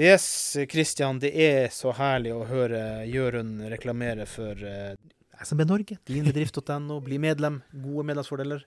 [0.00, 4.94] Yes, Kristian, det er så herlig å høre Jørund reklamere for eh,
[5.44, 7.00] SMB Norge, dinbedrift.no.
[7.04, 7.58] Bli medlem.
[7.74, 8.64] Gode medlemsfordeler.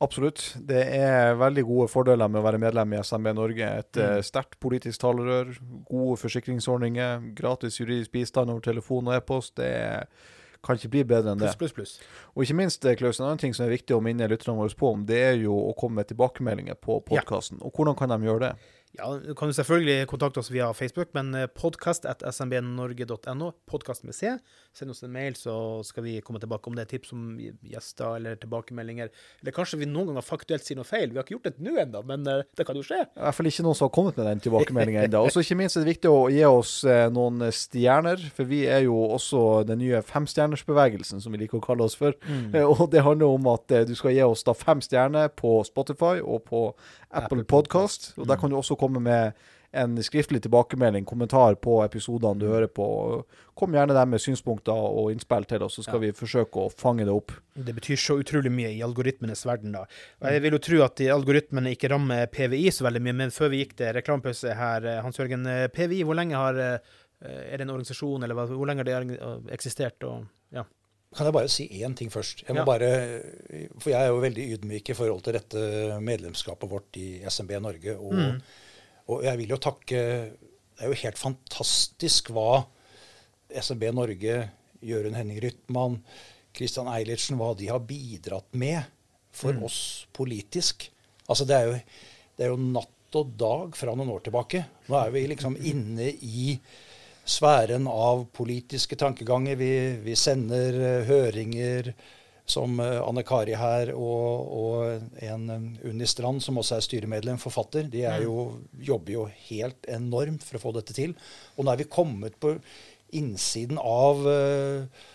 [0.00, 0.42] Absolutt.
[0.64, 3.70] Det er veldig gode fordeler med å være medlem i SMB Norge.
[3.82, 4.02] Et Mm.
[4.18, 5.54] eh, sterkt politisk talerør,
[5.88, 9.54] gode forsikringsordninger, gratis juridisk bistand over telefon og e-post.
[9.56, 10.06] Det er,
[10.64, 11.54] kan ikke bli bedre enn det.
[11.56, 11.98] Pluss, pluss, pluss.
[12.36, 14.74] Og ikke minst, eh, Klaus, en annen ting som er viktig å minne lytterne våre
[14.76, 17.20] på om, det er jo å komme med tilbakemeldinger på Ja.
[17.60, 18.56] Og hvordan kan de gjøre det?
[18.98, 24.32] Ja, du kan jo selvfølgelig kontakte oss via Facebook, men podkast.smbnorge.no, at Podkast med C.
[24.74, 25.52] Send oss en mail, så
[25.86, 29.12] skal vi komme tilbake om det er tips om gjester eller tilbakemeldinger.
[29.42, 31.12] Eller kanskje vi noen ganger faktuelt sier noe feil.
[31.12, 33.04] Vi har ikke gjort det nå ennå, men eh, det kan jo skje.
[33.06, 35.22] I hvert fall ikke noen som har kommet med den tilbakemeldingen ennå.
[35.30, 38.82] Og ikke minst er det viktig å gi oss eh, noen stjerner, for vi er
[38.88, 42.18] jo også den nye femstjernersbevegelsen, som vi liker å kalle oss for.
[42.26, 42.58] Mm.
[42.74, 46.18] Og det handler om at eh, du skal gi oss da fem stjerner på Spotify
[46.18, 46.66] og på
[47.10, 48.12] Apple, Apple Podcast.
[48.18, 49.32] Og der kan du også komme med
[49.70, 52.86] en skriftlig tilbakemelding, kommentar på episodene du hører på.
[53.54, 57.04] Kom gjerne der med synspunkter og innspill til oss, så skal vi forsøke å fange
[57.06, 57.30] det opp.
[57.54, 59.84] Det betyr så utrolig mye i algoritmenes verden, da.
[60.24, 63.30] Og jeg vil jo tro at de algoritmene ikke rammer PVI så veldig mye, men
[63.30, 66.78] før vi gikk til reklamepause her, eh, Hans Jørgen, eh, PVI, hvor lenge har eh,
[67.22, 70.02] Er det en organisasjon, eller hvor lenge har det eksistert?
[70.08, 70.24] Og,
[70.56, 70.62] ja.
[71.14, 72.46] Kan jeg bare si én ting først?
[72.48, 72.64] Jeg må Ja.
[72.64, 72.88] bare,
[73.78, 77.94] for jeg er jo veldig ydmyk i forhold til dette medlemskapet vårt i SMB Norge.
[77.98, 78.40] Og, Mm.
[79.10, 82.62] Og jeg vil jo takke Det er jo helt fantastisk hva
[83.50, 84.36] SMB Norge,
[84.86, 85.98] Jørund Henning Rytman,
[86.56, 88.86] Christian Eilertsen, hva de har bidratt med
[89.32, 89.64] for Mm.
[89.66, 90.88] oss politisk.
[91.28, 91.74] Altså det er, jo,
[92.38, 94.64] det er jo natt og dag fra noen år tilbake.
[94.88, 96.56] Nå er vi liksom inne i
[97.26, 99.56] sfæren av politiske tankeganger.
[99.60, 99.70] Vi,
[100.06, 101.92] vi sender eh, høringer
[102.50, 105.46] som eh, Anne Kari her og, og en
[105.86, 107.88] Unni Strand, som også er styremedlem, forfatter.
[107.92, 108.50] De er jo,
[108.82, 111.14] jobber jo helt enormt for å få dette til.
[111.56, 112.56] Og nå er vi kommet på
[113.16, 115.06] innsiden av uh,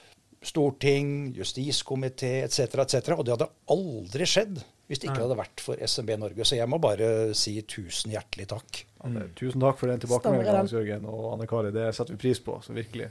[0.45, 3.13] storting, justiskomité etc., etc.
[3.15, 6.45] Og det hadde aldri skjedd hvis det ikke hadde vært for SMB Norge.
[6.45, 8.83] Så jeg må bare si tusen hjertelig takk.
[9.01, 9.31] Mm.
[9.37, 10.59] Tusen takk for den tilbakemeldingen.
[10.59, 11.71] Hans Jørgen og Anne Kari.
[11.73, 13.09] Det setter vi pris på, så virkelig.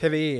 [0.00, 0.30] PVI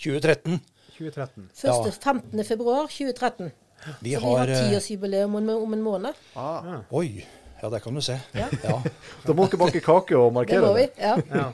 [0.00, 0.60] 2013.
[1.00, 1.50] 2013.
[1.64, 2.44] Første 15.
[2.44, 3.50] februar 2013.
[3.50, 6.24] Vi Så vi har har eh, tiårsjubileum om, om en måned.
[6.36, 7.24] Ah, Oi.
[7.62, 8.16] Ja, det kan du se.
[8.36, 8.46] Ja.
[8.64, 8.78] Ja.
[9.26, 10.86] da må dere bake kake og markere Det må vi.
[11.00, 11.16] Ja.
[11.28, 11.50] Ja,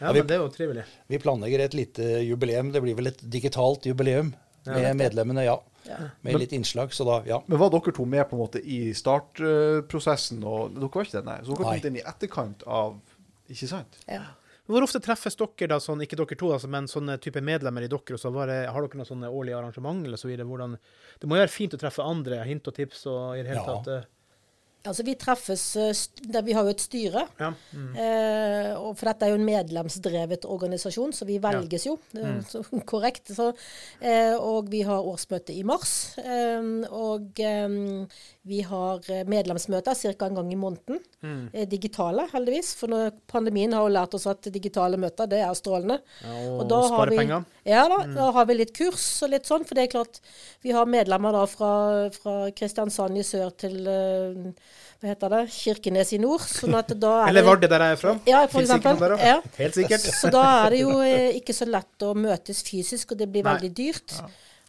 [0.00, 0.84] ja men det er jo trivelig.
[1.08, 2.72] Vi planlegger et lite jubileum.
[2.72, 4.34] Det blir vel et digitalt jubileum
[4.68, 4.94] med Ja.
[4.96, 5.56] medlemmene, ja.
[5.88, 5.96] Ja.
[6.20, 7.38] Med litt innslag, så da, ja.
[7.46, 10.42] Men var dere to med på en måte i startprosessen?
[10.44, 11.38] og Dere var ikke det, nei?
[11.46, 12.98] Så dere kom inn i etterkant av
[13.48, 13.96] Ikke sant?
[14.04, 14.26] Ja.
[14.68, 17.88] Hvor ofte treffes dere, da, sånn, ikke dere to, altså, men sånne type medlemmer i
[17.88, 18.14] dere?
[18.18, 20.04] og så det, Har dere noen sånne årlige arrangement?
[20.04, 20.44] eller så videre?
[20.46, 20.76] Hvordan,
[21.20, 23.64] det må jo være fint å treffe andre, hint og tips og i det hele
[23.64, 23.80] Ja.
[23.82, 24.06] tatt.
[24.88, 27.26] Eh, Altså, vi treffes eh, Vi har jo et styre.
[27.38, 27.52] Ja.
[27.76, 27.90] Mm.
[27.96, 32.40] Eh, og for dette er jo en medlemsdrevet organisasjon, så vi velges jo Mm.
[32.48, 33.28] så, korrekt.
[33.36, 33.52] Så,
[34.00, 36.16] eh, og vi har årsmøte i mars.
[36.18, 37.68] Eh, og eh,
[38.48, 40.26] vi har eh, medlemsmøter ca.
[40.26, 41.02] en gang i måneden.
[41.22, 41.50] Mm.
[41.52, 42.74] Eh, digitale, heldigvis.
[42.78, 46.00] For når pandemien har jo lært oss at digitale møter, det er strålende.
[46.24, 47.44] Ja, og, Og spare vi- penger.
[47.68, 49.66] Ja da, da har vi litt kurs og litt sånn.
[49.68, 50.20] For det er klart,
[50.64, 51.72] vi har medlemmer da fra,
[52.14, 54.52] fra Kristiansand i sør til eh,
[55.00, 56.42] hva heter det, Kirkenes i nord.
[56.42, 58.14] sånn er Eller Vardø, der jeg er fra.
[58.26, 58.98] Ja, for eksempel.
[58.98, 59.16] der.
[59.22, 59.40] Ja.
[59.58, 60.00] Helt sikkert.
[60.18, 63.46] Så da er det jo eh, ikke så lett å møtes fysisk, og det blir
[63.46, 63.54] Nei.
[63.54, 64.16] veldig dyrt.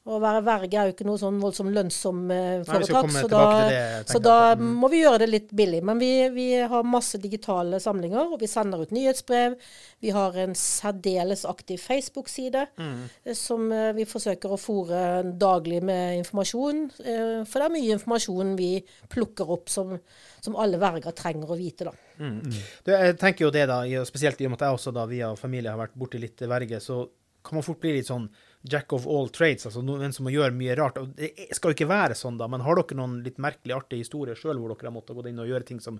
[0.09, 3.27] Å være verge er jo ikke noe sånn voldsomt lønnsom eh, Nei, foretak, komme så
[3.29, 4.37] da, det, så da.
[4.57, 4.71] Mm.
[4.81, 5.81] må vi gjøre det litt billig.
[5.85, 9.55] Men vi, vi har masse digitale samlinger, og vi sender ut nyhetsbrev.
[10.01, 13.03] Vi har en særdeles aktiv Facebook-side Mm.
[13.25, 15.03] eh, som eh, vi forsøker å fòre
[15.39, 16.85] daglig med informasjon.
[16.97, 18.71] For det er mye informasjon vi
[19.13, 19.93] plukker opp som,
[20.41, 21.93] som alle verger trenger å vite, da.
[22.19, 25.29] Du, jeg tenker jo det da, spesielt i og med at jeg også da via
[25.39, 27.03] familie har vært borti litt verge, så
[27.45, 28.25] kan man fort bli litt sånn
[28.61, 30.99] jack of all trades, altså noen som må gjøre mye rart.
[30.99, 34.03] Og det skal jo ikke være sånn, da, men har dere noen litt merkelig artige
[34.03, 35.99] historier sjøl hvor dere har måttet gå inn og gjøre ting som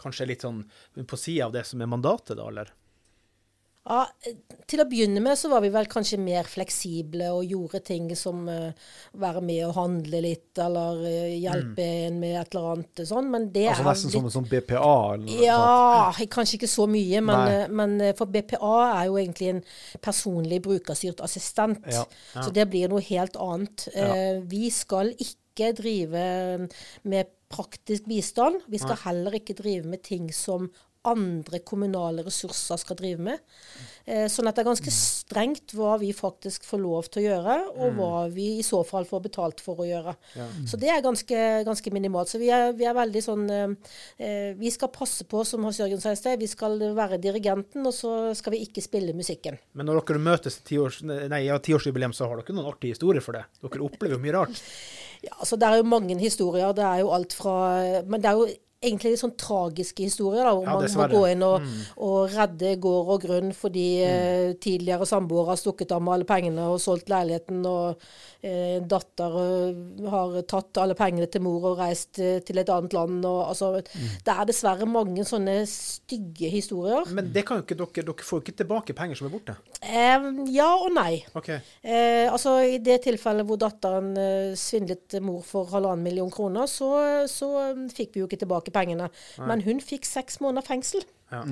[0.00, 0.62] kanskje er litt sånn
[1.04, 2.72] på sida av det som er mandatet, da, eller?
[3.88, 4.04] Ja,
[4.68, 8.42] Til å begynne med så var vi vel kanskje mer fleksible og gjorde ting som
[8.50, 8.68] uh,
[9.16, 13.48] være med og handle litt, eller uh, hjelpe en med et eller annet sånn, men
[13.54, 14.92] det Altså er nesten som en sånn BPA?
[15.14, 16.20] Eller ja, sånt.
[16.20, 19.64] ja, kanskje ikke så mye, men, eh, men for BPA er jo egentlig en
[20.04, 21.88] personlig brukerstyrt assistent.
[21.92, 22.04] Ja.
[22.36, 23.88] Så det blir noe helt annet.
[23.94, 26.28] Eh, vi skal ikke drive
[27.08, 28.60] med praktisk bistand.
[28.68, 30.68] Vi skal heller ikke drive med ting som
[31.06, 33.42] andre kommunale ressurser skal drive med.
[34.08, 37.56] Eh, sånn at det er ganske strengt hva vi faktisk får lov til å gjøre,
[37.76, 40.14] og hva vi i så fall får betalt for å gjøre.
[40.68, 42.32] Så det er ganske, ganske minimalt.
[42.32, 45.80] Så vi er, vi er veldig sånn eh, eh, Vi skal passe på, som Hans
[45.80, 49.58] Jørgen sa i sted, vi skal være dirigenten, og så skal vi ikke spille musikken.
[49.78, 53.24] Men når dere møtes til tiårs, nei, ja, tiårsjubileum, så har dere noen artige historier
[53.24, 53.44] for det?
[53.62, 54.64] Dere opplever jo mye rart.
[55.18, 56.70] Ja, altså Det er jo mange historier.
[56.78, 57.54] Det er jo alt fra
[58.06, 58.44] Men det er jo
[58.78, 61.64] egentlig litt sånn tragiske historier, da, hvor Ja, man må gå inn og,
[62.06, 66.66] og redde gård og grunn fordi eh, tidligere samboere har stukket av med alle pengene
[66.70, 67.98] og solgt leiligheten, og
[68.46, 69.80] eh, datter eh,
[70.12, 73.18] har tatt alle pengene til mor og reist eh, til et annet land.
[73.26, 77.10] Og, altså, Det er dessverre mange sånne stygge historier.
[77.10, 79.56] Men det kan jo ikke dere, dere får jo ikke tilbake penger som er borte.
[79.82, 81.24] Eh, ja og nei.
[81.34, 81.58] Okay.
[81.82, 84.14] Eh, altså I det tilfellet hvor datteren
[84.58, 87.50] svindlet mor for halvannen million kroner, så, så
[87.90, 89.10] fikk vi jo ikke tilbake pengene.
[89.38, 91.04] Men hun fikk seks måneder fengsel.
[91.30, 91.42] Ja.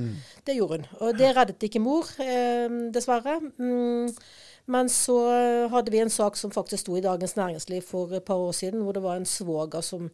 [0.46, 0.86] Det gjorde hun.
[1.04, 3.38] Og det reddet ikke mor, eh, dessverre.
[3.60, 4.12] Mm.
[4.72, 8.24] Men så eh, hadde vi en sak som faktisk sto i Dagens Næringsliv for et
[8.26, 10.08] par år siden, hvor det var en svoger som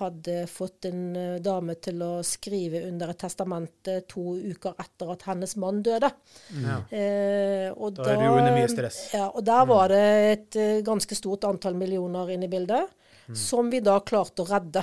[0.00, 5.26] hadde fått en eh, dame til å skrive under et testamente to uker etter at
[5.28, 6.08] hennes mann døde.
[6.54, 6.78] Ja.
[6.94, 9.00] Eh, og Da er det jo under mye stress.
[9.16, 12.88] Ja, og der var det et eh, ganske stort antall millioner inne i bildet,
[13.30, 13.34] Mm.
[13.36, 14.80] som vi da klarte å redde.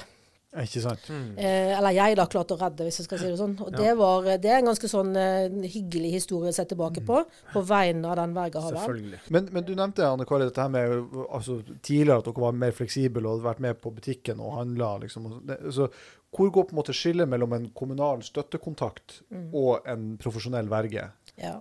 [0.58, 1.10] Ikke sant?
[1.38, 3.58] Eh, eller jeg da klarte å redde, hvis jeg skal si det sånn.
[3.62, 7.20] Og det, var, det er en ganske sånn eh, hyggelig historie å se tilbake på,
[7.54, 9.12] på vegne av den vergehaveren.
[9.36, 12.72] Men, men du nevnte Anne Kari, dette her med altså, tidligere at dere var mer
[12.78, 14.94] fleksible og hadde vært med på butikken og handla.
[15.04, 15.28] Liksom.
[15.30, 15.90] og det- Så
[16.32, 19.50] hvor går på en måte skillet mellom en kommunal støttekontakt Mm.
[19.54, 21.12] og en profesjonell verge?
[21.38, 21.60] Ja.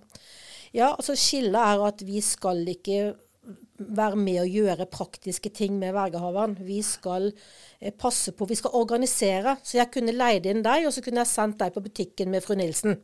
[0.73, 3.15] ja, altså skillet er at vi skal ikke
[3.79, 6.57] være med å gjøre praktiske ting med vergehaveren.
[6.65, 7.66] Vi skal eh,
[7.97, 9.57] passe på, vi skal organisere.
[9.63, 12.45] Så jeg kunne leid inn deg, og så kunne jeg sendt deg på butikken med
[12.45, 12.97] fru Nilsen.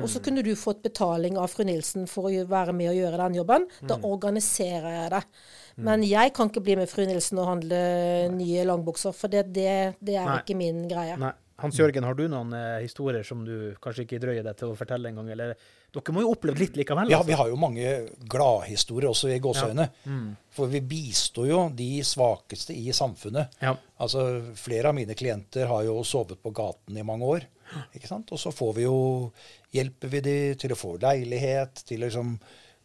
[0.00, 3.20] Og så kunne du fått betaling av fru Nilsen for å være med og gjøre
[3.24, 3.68] den jobben.
[3.90, 5.22] Da organiserer jeg det.
[5.82, 7.78] Men jeg kan ikke bli med fru Nilsen og handle
[8.34, 10.40] nye langbukser, for det, det, det er Nei.
[10.42, 11.16] ikke min greie.
[11.20, 11.32] Nei.
[11.62, 14.76] Hans Jørgen, har du noen eh, historier som du kanskje ikke drøyer deg til å
[14.78, 15.28] fortelle en gang?
[15.30, 15.52] Eller
[15.92, 17.10] dere må jo oppleve litt likevel?
[17.12, 17.28] Ja, altså.
[17.28, 17.88] vi har jo mange
[18.32, 19.88] gladhistorier også i gåseøyne.
[20.56, 23.58] For vi bistår jo de svakeste i samfunnet.
[23.60, 23.74] Ja.
[24.00, 24.24] Altså,
[24.56, 27.42] Flere av mine klienter har jo sovet på gaten i mange år.
[27.96, 28.32] ikke sant?
[28.32, 29.30] Og så får vi jo,
[29.72, 32.28] hjelper vi dem til å få leilighet, til å liksom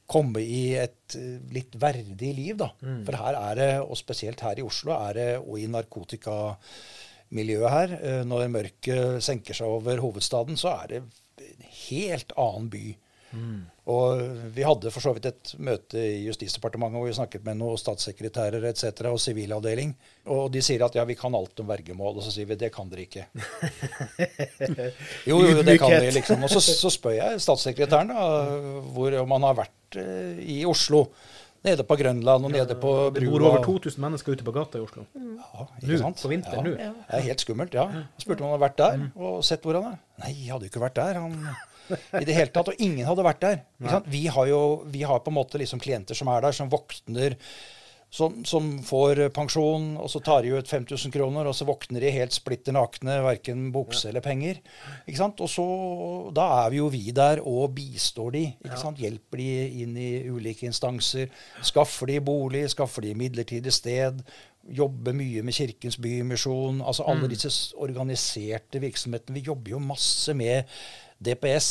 [0.07, 2.57] komme i et eh, litt verdig liv.
[2.59, 2.69] da.
[3.05, 7.89] For her er det, og spesielt her i Oslo, er det, og i narkotikamiljøet her,
[7.99, 11.01] eh, når mørket senker seg over hovedstaden, så er det
[11.89, 12.87] helt annen by.
[13.87, 14.21] Og
[14.55, 18.65] vi hadde for så vidt et møte i Justisdepartementet hvor vi snakket med noen statssekretærer
[18.69, 19.03] etc.
[19.11, 19.93] og sivilavdeling.
[20.33, 22.19] Og de sier at ja, vi kan alt om vergemål.
[22.19, 23.27] Og så sier vi det kan dere ikke.
[25.29, 26.43] jo, jo, jo, det kan de, liksom.
[26.43, 28.27] Og så, så spør jeg statssekretæren da,
[28.95, 31.07] hvor om han har vært eh, i Oslo.
[31.65, 34.83] Nede på Grønland og nede på Det bor over 2000 mennesker ute på gata i
[34.85, 35.05] Oslo.
[35.17, 36.21] Ja, ikke sant?
[36.21, 36.91] på vinteren, ja.
[36.91, 37.07] nå.
[37.07, 37.87] Det er helt skummelt, ja.
[37.97, 39.97] Jeg spurte om han hadde vært der og sett hvor han er.
[40.21, 41.19] Nei, jeg hadde jo ikke vært der.
[41.23, 41.39] Han,
[42.21, 42.69] I det hele tatt.
[42.71, 43.59] Og ingen hadde vært der.
[43.81, 44.11] Ikke sant?
[44.13, 44.61] Vi har jo
[44.93, 47.37] vi har på en måte liksom klienter som er der, som våkner
[48.09, 52.11] som, som får pensjon, og så tar de ut 5000 kroner, og så våkner de
[52.15, 54.61] helt splitter nakne, verken bukse eller penger.
[55.05, 55.41] Ikke sant?
[55.43, 55.65] Og så,
[56.33, 58.43] da er vi jo vi der og bistår de.
[58.63, 58.97] Ikke sant?
[59.03, 59.49] Hjelper de
[59.83, 61.27] inn i ulike instanser.
[61.67, 64.23] Skaffer de bolig, skaffer de midlertidig sted.
[64.67, 66.81] jobber mye med Kirkens Bymisjon.
[66.83, 67.29] Altså alle Mm.
[67.31, 69.35] disse organiserte virksomhetene.
[69.39, 70.63] Vi jobber jo masse med
[71.17, 71.67] DPS,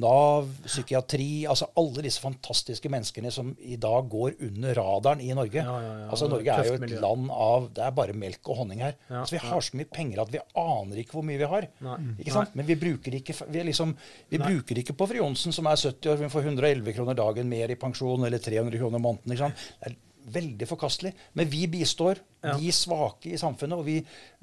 [0.00, 1.46] Nav, psykiatri.
[1.48, 5.62] Altså alle disse fantastiske menneskene som i dag går under radaren i Norge.
[5.62, 6.08] Ja, ja, ja.
[6.12, 7.00] Altså Norge er jo et miljø.
[7.00, 8.98] land av Det er bare melk og honning her.
[9.08, 11.68] Altså Vi har så mye penger at vi aner ikke hvor mye vi har.
[11.86, 11.96] Nei.
[12.20, 12.52] Ikke sant?
[12.58, 13.96] Men vi bruker ikke Vi, er liksom,
[14.28, 17.48] vi bruker ikke på fru Johnsen, som er 70 år, hun får 111 kroner dagen
[17.48, 19.32] mer i pensjon, eller 300 kroner i måneden.
[19.32, 19.66] Ikke sant?
[19.80, 19.98] Det er
[20.30, 21.14] veldig forkastelig.
[21.38, 23.96] Men vi bistår de svake i samfunnet, og vi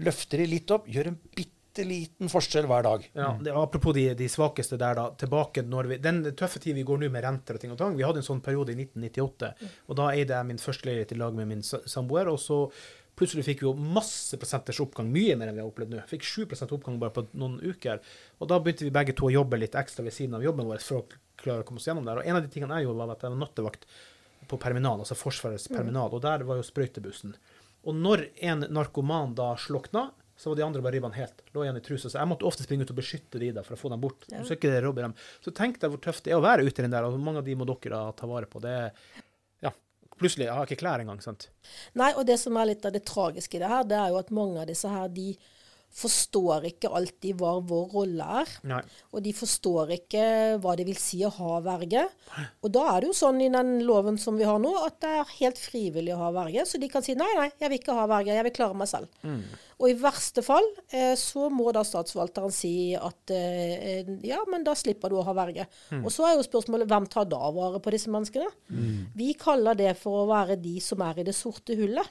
[0.05, 0.89] løfter de litt opp.
[0.89, 3.07] Gjør en bitte liten forskjell hver dag.
[3.13, 5.07] Ja, det, apropos de, de svakeste der, da.
[5.19, 7.97] Tilbake når vi, Den tøffe tid vi går nå med renter og ting og tang.
[7.97, 9.51] Vi hadde en sånn periode i 1998.
[9.87, 12.31] Og da eide jeg min første leilighet i lag med min samboer.
[12.31, 12.63] Og så
[13.17, 15.09] plutselig fikk vi jo masse prosenters oppgang.
[15.13, 16.03] Mye mer enn vi har opplevd nå.
[16.09, 18.01] Fikk 7 oppgang bare på noen uker.
[18.39, 20.83] Og da begynte vi begge to å jobbe litt ekstra ved siden av jobben vår
[20.85, 22.21] for å klare å komme oss gjennom der.
[22.21, 23.89] Og en av de tingene jeg gjorde, var at jeg var nattevakt
[24.47, 26.13] på Perminal, altså Forsvarets Perminal.
[26.13, 27.35] Og der var jo sprøytebussen.
[27.87, 31.39] Og når en narkoman da slokna, så var de andre bare ribbene helt.
[31.55, 32.11] Lå igjen i trusa.
[32.11, 34.27] Så jeg måtte ofte springe ut og beskytte de da, for å få dem bort.
[34.29, 34.43] Ja.
[34.45, 35.15] Så ikke det robber dem.
[35.41, 37.41] Så tenk deg hvor tøft det er å være ute i den der, og mange
[37.41, 38.61] av de må dere da ta vare på.
[38.61, 38.91] Det er,
[39.65, 39.73] ja,
[40.17, 41.21] Plutselig jeg har jeg ikke klær engang.
[41.25, 41.49] sant?
[41.97, 44.21] Nei, og det som er litt av det tragiske i det her, det er jo
[44.21, 45.31] at mange av disse her, de
[45.97, 48.51] forstår ikke alltid hva vår rolle er.
[48.69, 48.81] Nei.
[49.15, 50.23] Og de forstår ikke
[50.61, 52.03] hva det vil si å ha verge.
[52.61, 55.13] Og da er det jo sånn i den loven som vi har nå, at det
[55.23, 56.67] er helt frivillig å ha verge.
[56.69, 58.91] Så de kan si nei, nei, jeg vil ikke ha verge, jeg vil klare meg
[58.91, 59.09] selv.
[59.77, 64.73] Og i verste fall eh, så må da statsforvalteren si at eh, ja, men da
[64.77, 65.67] slipper du å ha verge.
[66.03, 68.49] Og så er jo spørsmålet hvem tar da vare på disse menneskene?
[69.17, 72.09] Vi kaller det for å være de som er i det sorte hullet.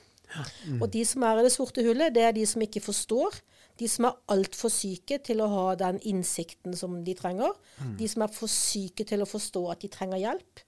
[0.81, 3.37] Og de som er i det sorte hullet, det er de som ikke forstår.
[3.77, 7.53] De som er altfor syke til å ha den innsikten som de trenger.
[7.99, 10.63] De som er for syke til å forstå at de trenger hjelp.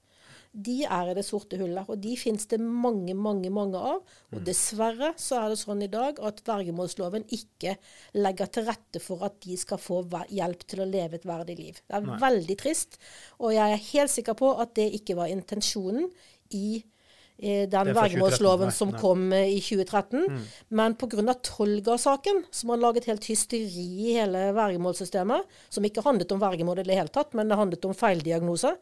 [0.49, 3.99] De er i det sorte hullet, og de finnes det mange, mange mange av.
[4.33, 7.75] Og dessverre så er det sånn i dag at vergemålsloven ikke
[8.17, 10.01] legger til rette for at de skal få
[10.33, 11.81] hjelp til å leve et verdig liv.
[11.85, 12.97] Det er veldig trist,
[13.37, 16.09] og jeg er helt sikker på at det ikke var intensjonen
[16.57, 16.81] i
[17.39, 20.39] den Det er fra 2013, vergemålsloven som kom eh, i 2013.
[20.69, 21.35] Men pga.
[21.43, 23.63] Tolga-saken, som har laget helt hysteri
[24.09, 27.85] i hele vergemålssystemet, som ikke handlet om vergemål i det hele tatt, men det handlet
[27.85, 28.75] om feildiagnose,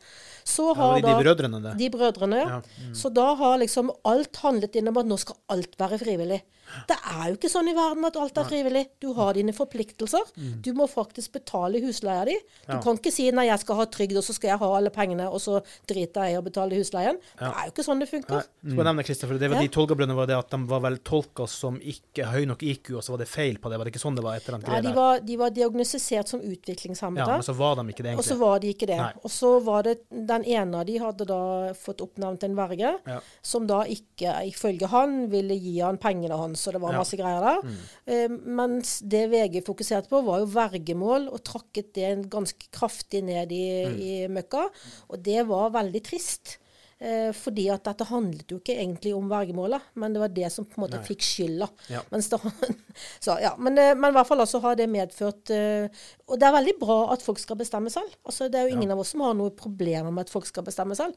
[0.44, 1.78] så Ja, har de, da de brødrene, det.
[1.78, 2.62] de brødrene, ja.
[2.62, 6.42] Ja, Så da har liksom alt handlet inn om at nå skal alt være frivillig.
[6.88, 8.84] Det er jo ikke sånn i verden at alt er frivillig.
[9.04, 10.32] Du har dine forpliktelser.
[10.38, 10.54] Mm.
[10.66, 12.36] Du må faktisk betale husleia di.
[12.68, 14.92] Du kan ikke si nei, jeg skal ha trygd, og så skal jeg ha alle
[14.94, 17.20] pengene, og så driter jeg i å betale husleien.
[17.40, 18.46] Det er jo ikke sånn det funker.
[18.48, 21.48] Skal jeg nevne, Kristoffer, det var De Tolga-brødrene var det at de var vel tolka
[21.50, 23.80] som ikke høy nok IQ, og så var det feil på det.
[23.80, 24.38] Var det ikke sånn det var?
[24.38, 24.98] etter den greia de der?
[24.98, 27.26] var, de var diagnostisert som utviklingshemmede.
[27.26, 28.26] Ja, men så var de ikke det, egentlig.
[28.26, 28.98] Og så var de ikke det.
[29.02, 29.12] Nei.
[29.24, 31.40] Og så var det den ene av de hadde da
[31.80, 33.20] fått oppnevnt en verge, Ja.
[33.42, 36.98] som da ikke, ifølge han, ville gi han pengene hans, og det var Ja.
[36.98, 37.02] Mm.
[37.06, 37.78] masse greier der.
[38.08, 43.52] Eh, mens det VG fokuserte på, var jo vergemål, og trakket det ganske kraftig ned
[43.52, 44.00] i, Mm.
[44.02, 44.70] i møkka.
[45.12, 46.58] Og det var veldig trist.
[47.00, 50.66] Eh, fordi at dette handlet jo ikke egentlig om vergemålet, men det var det som
[50.66, 51.70] på en måte fikk skylda.
[51.94, 52.02] Ja.
[53.40, 55.90] Ja, men, eh, men i hvert fall altså har det medført eh,
[56.28, 58.10] Og det er veldig bra at folk skal bestemme selv.
[58.26, 60.64] Altså, det er jo ingen av oss som har noe problemer med at folk skal
[60.64, 61.14] bestemme selv.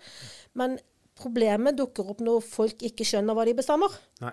[0.55, 0.79] Men
[1.17, 3.89] problemet dukker opp når folk ikke skjønner hva de bestemmer.
[4.21, 4.33] Nei.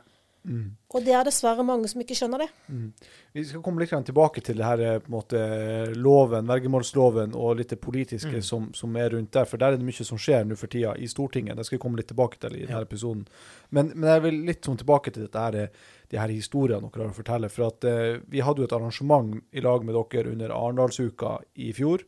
[0.96, 2.48] Og det er dessverre mange som ikke skjønner det.
[3.36, 5.42] Vi skal komme litt tilbake til det her, eh, på en måte,
[6.00, 9.48] loven, vergemålsloven og litt det politiske som, som er rundt der.
[9.50, 11.58] For der er det mye som skjer nå for tida i Stortinget.
[11.58, 13.26] Det skal vi komme litt tilbake til i denne episoden.
[13.76, 17.04] Men, men jeg vil litt sånn tilbake til dette her, eh, de her historiene dere
[17.04, 17.52] har å fortelle.
[17.52, 21.74] For at eh, vi hadde jo et arrangement i lag med dere under Arendalsuka i
[21.76, 22.08] fjor.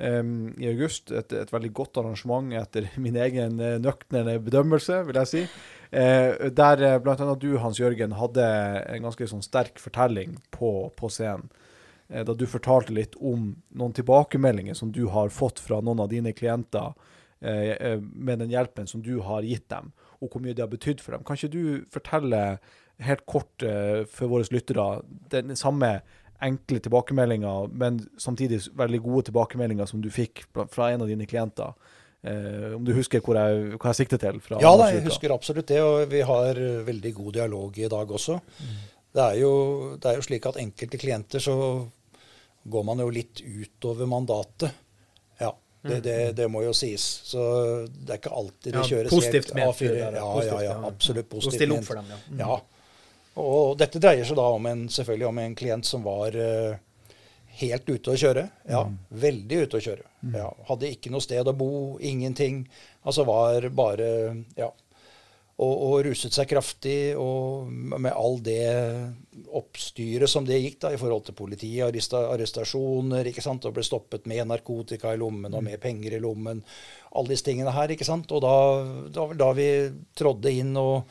[0.00, 1.10] Um, I august.
[1.12, 5.42] Et, et veldig godt arrangement etter min egen uh, nøkterne bedømmelse, vil jeg si.
[5.90, 6.98] Eh, der bl.a.
[7.02, 8.44] blant annet du, Hans Jørgen, hadde
[8.86, 11.50] en ganske sånn sterk fortelling på, på scenen.
[12.08, 16.12] Eh, da du fortalte litt om noen tilbakemeldinger som du har fått fra noen av
[16.12, 16.92] dine klienter
[17.40, 20.72] eh, eh, med den hjelpen som du har gitt dem, og hvor mye det har
[20.72, 21.26] betydd for dem.
[21.26, 22.44] Kan ikke du fortelle
[23.00, 25.00] helt kort eh, for våre lyttere
[25.32, 26.00] den samme
[26.40, 31.74] enkle tilbakemeldinger, men samtidig veldig gode tilbakemeldinger som du fikk fra en av dine klienter?
[32.22, 34.40] Eh, om du husker hvor jeg, hva jeg sikter til?
[34.44, 37.88] fra Ja da, jeg husker absolutt det, og vi har eh, veldig god dialog i
[37.88, 38.36] dag også.
[39.10, 39.52] Det, er jo,
[39.96, 41.54] det er jo slik at enkelte klienter så
[42.70, 44.74] går man jo litt utover mandatet.
[45.40, 47.06] Ja, det, det, det må jo sies.
[47.30, 47.40] Så
[47.88, 49.94] det er ikke alltid det Ja, kjøres positivt helt A4.
[49.96, 50.76] Ja, ja, ja, ja.
[50.90, 52.20] absolutt positivt stille opp for dem, ja.
[52.28, 52.44] Mm.
[52.44, 52.60] Ja.
[53.40, 56.76] Og dette dreier seg da om en, selvfølgelig om en klient som var uh,
[57.62, 58.44] helt ute å kjøre.
[58.68, 58.98] Ja, Mm.
[59.24, 60.04] veldig ute å kjøre.
[60.34, 62.66] Ja, hadde ikke noe sted å bo, ingenting.
[63.04, 64.08] Altså var bare
[64.58, 64.68] Ja.
[65.60, 67.16] og, og ruset seg kraftig.
[67.16, 68.60] Og med all det
[69.52, 73.84] oppstyret som det gikk da, i forhold til politiet, arresta, arrestasjoner, ikke sant, og ble
[73.86, 76.62] stoppet med narkotika i lommen og med penger i lommen.
[77.16, 77.90] Alle disse tingene her.
[77.90, 78.54] ikke sant, Og da,
[79.12, 79.68] da, da vi
[80.16, 81.08] trådde inn og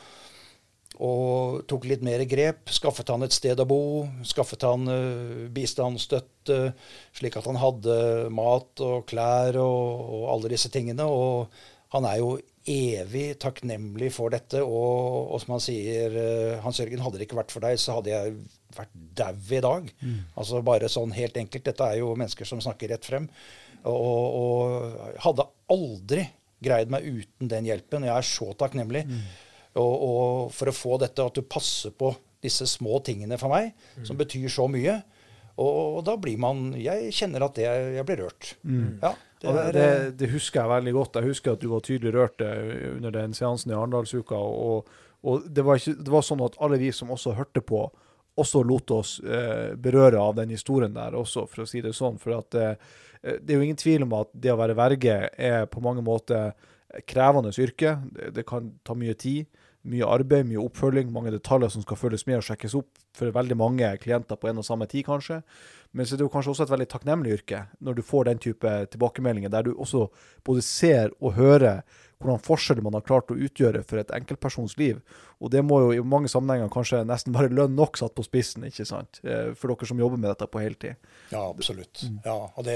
[0.99, 2.67] og tok litt mer grep.
[2.75, 3.81] Skaffet han et sted å bo,
[4.27, 6.59] skaffet han uh, bistandsstøtte,
[7.15, 7.97] slik at han hadde
[8.35, 11.07] mat og klær og, og, alle disse tingene.
[11.07, 11.47] Og
[11.95, 12.33] han er jo
[12.69, 14.59] evig takknemlig for dette.
[14.59, 17.99] Og, og som han sier, uh, Hans Jørgen, hadde det ikke vært for deg, så
[18.01, 18.35] hadde jeg
[18.75, 19.91] vært dau i dag.
[20.03, 20.21] Mm.
[20.35, 21.69] Altså bare sånn helt enkelt.
[21.71, 23.31] Dette er jo mennesker som snakker rett frem.
[23.87, 26.27] Og, og hadde aldri
[26.59, 28.03] greid meg uten den hjelpen.
[28.03, 29.07] Jeg er så takknemlig.
[29.07, 29.29] Mm.
[29.77, 32.11] Og, og, for å få dette, at du passer på
[32.41, 34.05] disse små tingene for meg, mm.
[34.07, 34.97] som betyr så mye.
[35.59, 37.67] Og, og, da blir man Jeg kjenner at det,
[37.97, 38.53] jeg blir rørt.
[38.63, 38.99] Mm.
[39.03, 39.13] Ja.
[39.39, 39.89] Det, det, det,
[40.19, 41.19] det, husker jeg veldig godt.
[41.19, 44.35] Jeg husker at du var tydelig rørt eh, under den seansen i Arendalsuka.
[44.35, 44.89] Og,
[45.23, 47.85] og det, var ikke, det var sånn at alle vi som også hørte på,
[48.39, 52.19] også lot oss eh, berøre av den historien der også, for å si det sånn.
[52.19, 52.75] For at eh,
[53.39, 56.53] det er jo ingen tvil om at det å være verge er på mange måter
[57.07, 57.97] krevende yrke.
[58.15, 59.49] Det, det kan ta mye tid
[59.87, 63.57] mye arbeid, mye oppfølging, mange detaljer som skal følges med og sjekkes opp for veldig
[63.59, 65.39] mange klienter på en og samme tid, kanskje.
[65.91, 68.41] Men så er det jo kanskje også et veldig takknemlig yrke, når du får den
[68.43, 70.05] type tilbakemeldinger, der du også
[70.45, 71.81] både ser og hører
[72.19, 74.99] hvordan forskjeller man har klart å utgjøre for et enkeltpersons liv.
[75.39, 78.65] Og det må jo i mange sammenhenger kanskje nesten være lønn nok satt på spissen,
[78.67, 79.21] ikke sant?
[79.23, 80.99] Eh, for dere som jobber med dette på heltid.
[81.31, 82.03] Ja, absolutt.
[82.25, 82.75] Ja, og det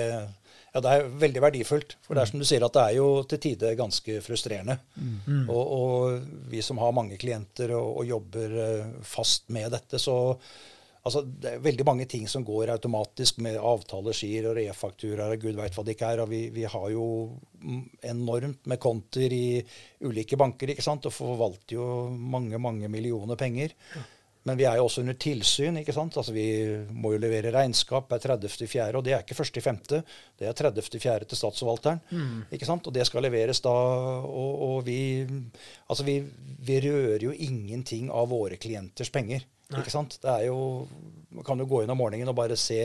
[0.74, 1.98] ja, det er veldig verdifullt.
[2.02, 4.80] For det er som du sier, at det er jo til tider ganske frustrerende.
[4.98, 5.44] Mm.
[5.46, 10.16] Og, og, vi som har mange klienter og, og jobber eh, fast med dette, så
[11.04, 15.46] altså, det er veldig mange ting som går automatisk med avtaler, skier og refakturaer og
[15.46, 16.24] gud veit hva det ikke er.
[16.24, 17.06] Og vi, vi, har jo
[18.14, 19.46] enormt med konter i
[20.04, 21.08] ulike banker ikke sant?
[21.10, 23.76] og forvalter jo mange, mange millioner penger.
[24.44, 25.78] Men vi er jo også under tilsyn.
[25.80, 26.18] ikke sant?
[26.20, 26.46] Altså Vi
[26.92, 30.02] må jo levere regnskap per 30.4., og det er ikke 1.5.,
[30.40, 31.28] det er 30.4.
[31.30, 32.02] til statsforvalteren.
[32.12, 32.42] Mm.
[32.52, 32.88] ikke sant?
[32.88, 33.72] Og det skal leveres da.
[33.72, 35.24] Og, og vi,
[35.88, 36.20] altså vi,
[36.60, 39.48] vi, rører jo ingenting av våre klienters penger.
[39.74, 39.84] Nei.
[39.84, 40.18] ikke sant?
[40.22, 40.88] Det er jo,
[41.34, 42.80] Man kan jo gå inn om morgenen og bare se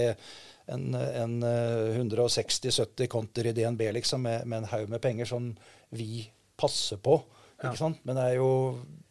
[0.68, 5.50] en, en 160-70 eh, konter i DNB liksom, med, med en haug med penger som
[5.96, 6.26] vi
[6.58, 7.20] passer på.
[7.58, 7.80] ikke ja.
[7.80, 8.00] sant?
[8.08, 8.50] Men det er jo,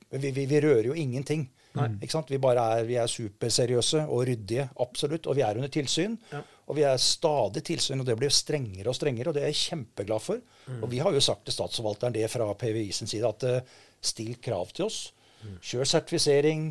[0.09, 1.47] vi, vi, vi rører jo ingenting.
[2.30, 5.28] Vi bare er, vi er superseriøse og ryddige, absolutt.
[5.28, 6.17] Og vi er under tilsyn.
[6.32, 6.41] Ja.
[6.67, 9.32] Og vi er stadig tilsyn, og det blir strengere og strengere.
[9.32, 10.41] Og det er jeg kjempeglad for.
[10.67, 10.82] Mm.
[10.82, 14.36] Og vi har jo sagt til statsforvalteren det fra PVI sin side, at uh, still
[14.43, 15.13] krav til oss.
[15.43, 15.57] Mm.
[15.61, 16.67] Kjør sertifisering.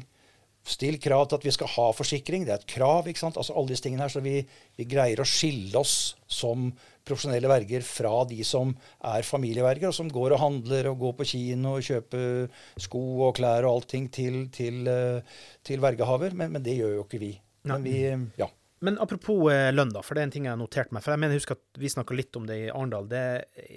[0.66, 2.42] Still krav til at vi skal ha forsikring.
[2.46, 3.06] Det er et krav.
[3.06, 3.38] ikke sant?
[3.38, 4.40] Altså Alle disse tingene her, Så vi,
[4.76, 6.72] vi greier å skille oss som
[7.06, 8.72] profesjonelle verger fra de som
[9.06, 12.48] er familieverger, og som går og handler og går på kino og kjøper
[12.82, 16.34] sko og klær og allting til, til, eh, til vergehaver.
[16.34, 17.32] Men, men, det gjør jo ikke vi.
[17.66, 18.00] Men, vi,
[18.38, 18.50] ja.
[18.86, 21.06] men apropos eh, lønn, da, for det er en ting jeg har notert meg.
[21.06, 23.06] For jeg mener, husk at vi snakka litt om det i Arendal.
[23.10, 23.24] Det,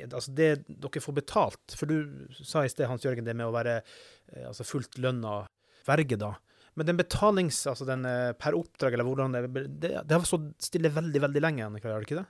[0.10, 3.54] altså det dere får betalt For du sa i sted, Hans Jørgen, det med å
[3.54, 5.44] være eh, altså fullt lønna
[5.86, 6.34] verge, da.
[6.80, 7.62] Men den betalings...
[7.70, 11.44] Altså den eh, per oppdrag, eller hvordan det Det, det har stått stille veldig, veldig
[11.44, 12.30] lenge, Annika, har det ikke det?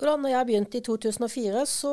[0.00, 1.90] Jo da når jeg begynte i 2004, så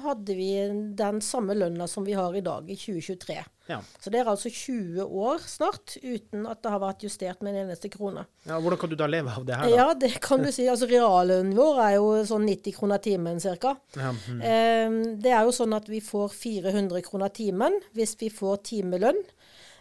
[0.00, 0.48] hadde vi
[0.96, 3.36] den samme lønna som vi har i dag, i 2023.
[3.68, 3.78] Ja.
[4.00, 7.66] Så det er altså 20 år snart uten at det har vært justert med en
[7.66, 8.24] eneste krone.
[8.48, 9.68] Ja, Hvordan kan du da leve av det her?
[9.68, 9.76] da?
[9.76, 10.66] Ja, det kan du si.
[10.72, 13.74] Altså Reallønnen vår er jo sånn 90 kroner timen ca.
[13.96, 14.40] Ja, mm.
[14.40, 19.20] eh, det er jo sånn at vi får 400 kroner timen hvis vi får timelønn.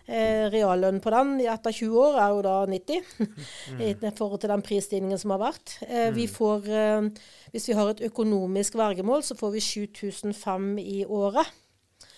[0.04, 3.12] Eh, reallønn på den etter 20 år er jo da 90,
[3.78, 3.84] mm.
[3.88, 5.78] i forhold til den prisstigningen som har vært.
[5.88, 6.34] Eh, vi mm.
[6.34, 11.54] får, eh, hvis vi har et økonomisk vergemål, så får vi 7500 i året.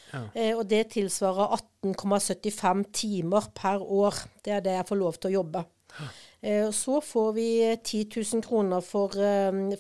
[0.09, 0.23] Ja.
[0.33, 4.17] Eh, og det tilsvarer 18,75 timer per år.
[4.41, 5.65] Det er det jeg får lov til å jobbe.
[6.75, 7.47] Så får vi
[7.79, 9.15] 10 000 kroner for,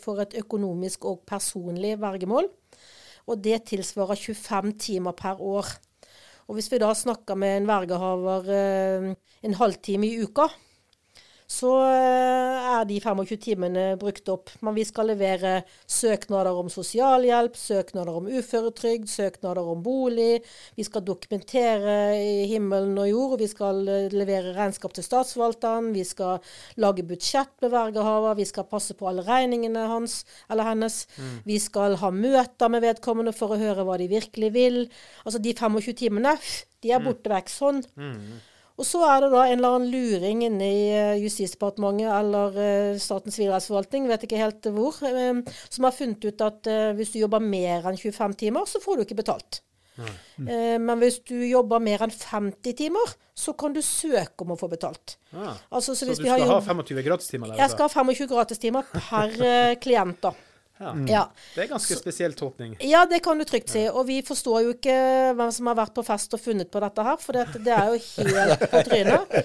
[0.01, 2.47] for et økonomisk og personlig vergemål.
[3.29, 5.67] Og det tilsvarer 25 timer per år.
[6.45, 9.07] Og hvis vi da snakker med en vergehaver eh,
[9.45, 10.45] en halvtime i uka,
[11.45, 14.49] så eh, er de 25 timene brukt opp.
[14.65, 20.41] Men vi skal levere søknader om sosialhjelp, søknader om uføretrygd, søknader om bolig.
[20.77, 23.35] Vi skal dokumentere i himmelen og jord.
[23.43, 25.91] Vi skal eh, levere regnskap til statsforvalteren.
[25.93, 26.41] Vi skal
[26.81, 28.39] lage budsjett med vergehaver.
[28.41, 31.03] Vi skal passe på alle regningene hans eller hennes.
[31.19, 31.37] Mm.
[31.45, 34.81] Vi skal ha møter med vedkommende for å høre hva de virkelig vil.
[35.23, 36.33] Altså de 25 timene,
[36.81, 37.09] de er mm.
[37.11, 37.53] borte vekk.
[37.53, 37.85] Sånn.
[38.01, 38.41] Mm.
[38.75, 42.97] Og så er det da en eller annen luring inne i uh, Justisdepartementet eller uh,
[42.99, 47.43] Statens sivilrettsforvaltning, vet ikke helt hvor, uh, som har funnet ut at hvis du jobber
[47.43, 49.61] mer enn 25 timer, så får du ikke betalt.
[49.95, 50.81] Mm.
[50.83, 54.67] men hvis du jobber mer enn 50 timer, så kan du søke om å få
[54.71, 55.17] betalt.
[55.31, 55.55] Ah.
[55.69, 57.53] Altså, så Så du vi har skal ha 25 gratistimer?
[57.55, 60.31] Jeg skal ha 25 gratistimer per eh, klient, da.
[60.75, 60.91] Ja.
[61.07, 61.21] Ja.
[61.55, 62.73] Det er ganske spesiell tolkning.
[62.83, 63.85] Ja, det kan du trygt si.
[63.87, 64.95] Og vi forstår jo ikke
[65.37, 67.93] hvem som har vært på fest og funnet på dette her, for det, det er
[67.93, 69.35] jo helt på trynet.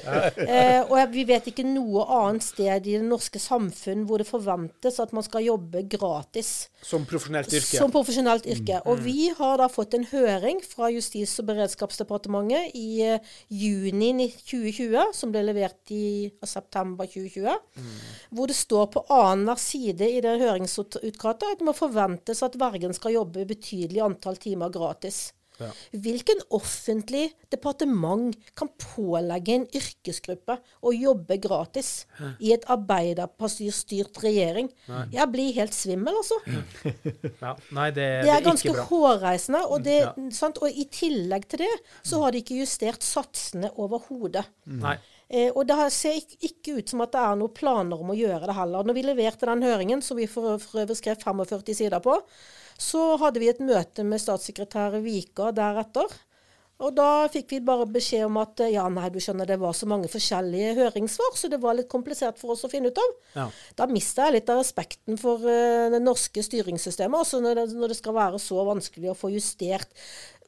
[0.51, 4.97] Eh, og vi vet ikke noe annet sted i det norske samfunn hvor det forventes
[5.03, 7.79] at man skal jobbe gratis Som profesjonelt yrke.
[7.79, 8.81] som profesjonelt yrke.
[8.91, 15.13] Og vi har da fått en høring fra Justis- og beredskapsdepartementet i eh, juni 2020,
[15.17, 17.55] som ble levert i september 2020,
[18.35, 22.93] hvor det står på annenhver side i det høringsutkastet at det må forventes at vergen
[22.97, 25.33] skal jobbe betydelig antall timer gratis.
[25.61, 25.69] Ja.
[25.93, 32.07] Hvilken offentlig departement kan pålegge en yrkesgruppe å jobbe gratis
[32.41, 34.71] i et arbeiderpartistyrt regjering?
[35.13, 36.39] Jeg blir helt svimmel, altså.
[37.43, 37.55] Ja.
[37.77, 38.87] Nei, det, Det er ikke ganske bra.
[38.89, 39.63] hårreisende.
[39.69, 40.51] Og, det, Ja.
[40.63, 44.47] og i tillegg til det, så har de ikke justert satsene overhodet.
[44.67, 44.97] Nei.
[45.31, 48.49] Eh, og det ser ikke, ut som at det er noen planer om å gjøre
[48.51, 48.87] det heller.
[48.87, 52.17] Når vi leverte den høringen, som vi for, øvrig skrev 45 sider på,
[52.81, 56.11] så hadde vi et møte med statssekretær Vika deretter.
[56.81, 59.85] Og da fikk vi bare beskjed om at ja, nei, du skjønner, det var så
[59.91, 63.11] mange forskjellige høringssvar, så det var litt komplisert for oss å finne ut av.
[63.35, 63.47] Ja.
[63.77, 67.93] Da mista jeg litt av respekten for uh, det norske styringssystemet, altså når det, når
[67.93, 69.93] det skal være så vanskelig å få justert.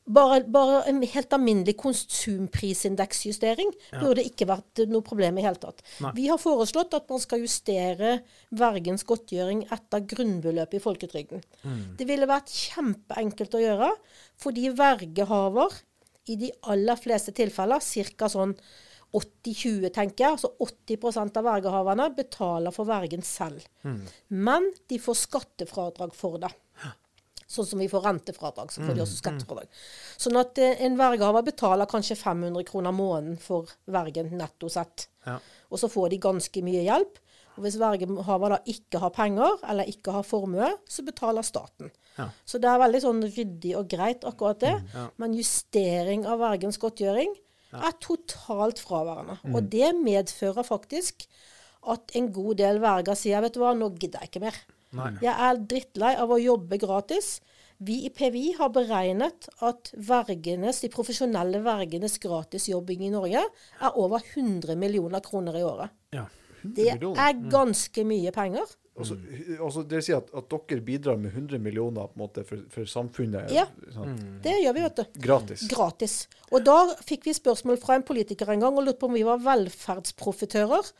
[0.03, 5.79] Bare, bare en helt alminnelig konsumprisindeksjustering burde ikke vært noe problem i hele tatt.
[6.03, 6.11] Nei.
[6.17, 8.17] Vi har foreslått at man skal justere
[8.51, 11.45] vergens godtgjøring etter grunnbeløpet i folketrygden.
[11.99, 13.93] Det ville vært kjempeenkelt å gjøre,
[14.43, 15.79] fordi vergehaver
[16.31, 17.83] i de aller fleste tilfeller,
[18.19, 18.29] ca.
[18.31, 18.57] sånn
[19.13, 20.35] 80-20, tenker jeg.
[20.39, 23.65] Altså 80% av vergehaverne betaler for vergen selv.
[24.29, 26.51] Men de får skattefradrag for det.
[27.53, 29.83] Sånn som vi får rentefradrag, så får de også skattefradrag.
[30.21, 35.11] Sånn at eh, en vergehaver betaler kanskje 500 kroner måneden for vergen netto sett.
[35.27, 35.37] Ja.
[35.69, 37.21] Og så får de ganske mye hjelp.
[37.53, 41.93] Og hvis vergehaver da ikke har penger, eller ikke har formue, så betaler staten.
[42.17, 42.31] Ja.
[42.49, 44.75] Så det er veldig sånn ryddig og greit, akkurat det.
[44.95, 45.07] Ja.
[45.21, 47.37] Men justering av vergens godtgjøring
[47.73, 49.39] er totalt fraværende.
[49.53, 51.27] Og det medfører faktisk
[51.93, 54.59] at en god del verger sier vet du hva, nå gidder jeg ikke mer.
[54.97, 55.15] Nei.
[55.25, 57.39] Jeg er drittlei av å jobbe gratis.
[57.83, 64.23] Vi i PVI har beregnet at vergenes, de profesjonelle vergenes gratisjobbing i Norge er over
[64.23, 65.97] 100 millioner kroner i året.
[66.15, 66.29] Ja.
[66.63, 68.69] Det er ganske mye penger.
[68.93, 69.15] Altså,
[69.65, 72.61] også det vil si at, at dere bidrar med 100 millioner på en måte for,
[72.69, 73.65] for samfunnet Ja.
[73.95, 75.05] sånn, Det gjør vi, vet du.
[75.25, 75.63] gratis.
[75.71, 76.17] Gratis.
[76.53, 76.75] Og da
[77.09, 80.91] fikk vi spørsmål fra en politiker en gang og lurte på om vi var velferdsprofitører.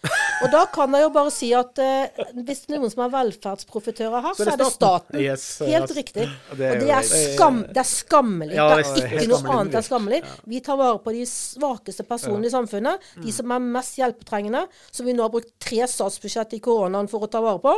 [0.43, 3.13] Og da kan jeg jo bare si at eh, hvis det er noen som er
[3.13, 5.21] velferdsprofitører her, så er det staten.
[5.21, 5.97] Yes, Helt yes.
[5.97, 6.27] riktig.
[6.51, 8.57] Og det er Og det er, skam, det er skammelig.
[8.57, 9.61] Ja, det det er er ikke helt noe skammelig.
[9.61, 10.23] annet enn skammelig.
[10.55, 13.07] Vi tar vare på de svakeste personene i samfunnet.
[13.23, 17.29] De som er mest hjelpetrengende, som vi nå har brukt tre statsbudsjett i koronaen for
[17.29, 17.77] å ta vare på.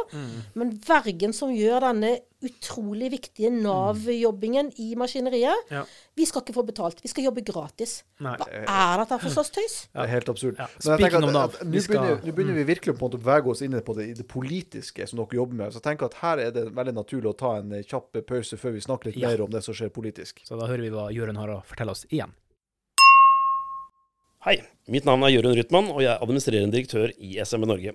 [0.55, 5.84] Men vergen som gjør denne utrolig viktige Nav-jobbingen i maskineriet, Ja.
[6.16, 7.00] vi skal ikke få betalt.
[7.02, 8.02] Vi skal jobbe gratis.
[8.20, 8.34] Nei.
[8.36, 9.76] Hva er dette for slags tøys?
[9.94, 10.59] Det er helt absurd.
[10.59, 10.66] Ja.
[10.84, 14.12] Nå begynner, begynner vi virkelig på en måte å bevege oss inn på det, i
[14.14, 15.72] det politiske som dere jobber med.
[15.72, 18.57] Så jeg tenker at her er det veldig naturlig å ta en eh, kjapp pause
[18.61, 19.28] før vi snakker litt Ja.
[19.30, 20.44] mer om det som skjer politisk.
[20.44, 22.32] Så da hører vi hva Jørund har å fortelle oss igjen.
[24.44, 24.59] Hei,
[24.92, 27.94] mitt navn er Jørund Rytman, og jeg er administrerende direktør i SMB Norge.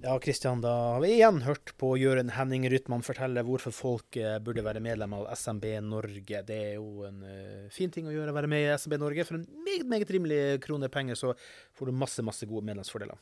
[0.00, 4.36] Ja, Kristian, da har vi igjen hørt på Jørund Henning Rytman fortelle hvorfor folk eh,
[4.38, 6.42] burde være medlem av SMB Norge.
[6.46, 9.24] Det er jo en eh, fin ting å gjøre, å være med i SMB Norge.
[9.26, 11.32] For en meget, meget rimelig krone penger, så
[11.74, 13.18] får du masse, masse gode medlemsfordeler.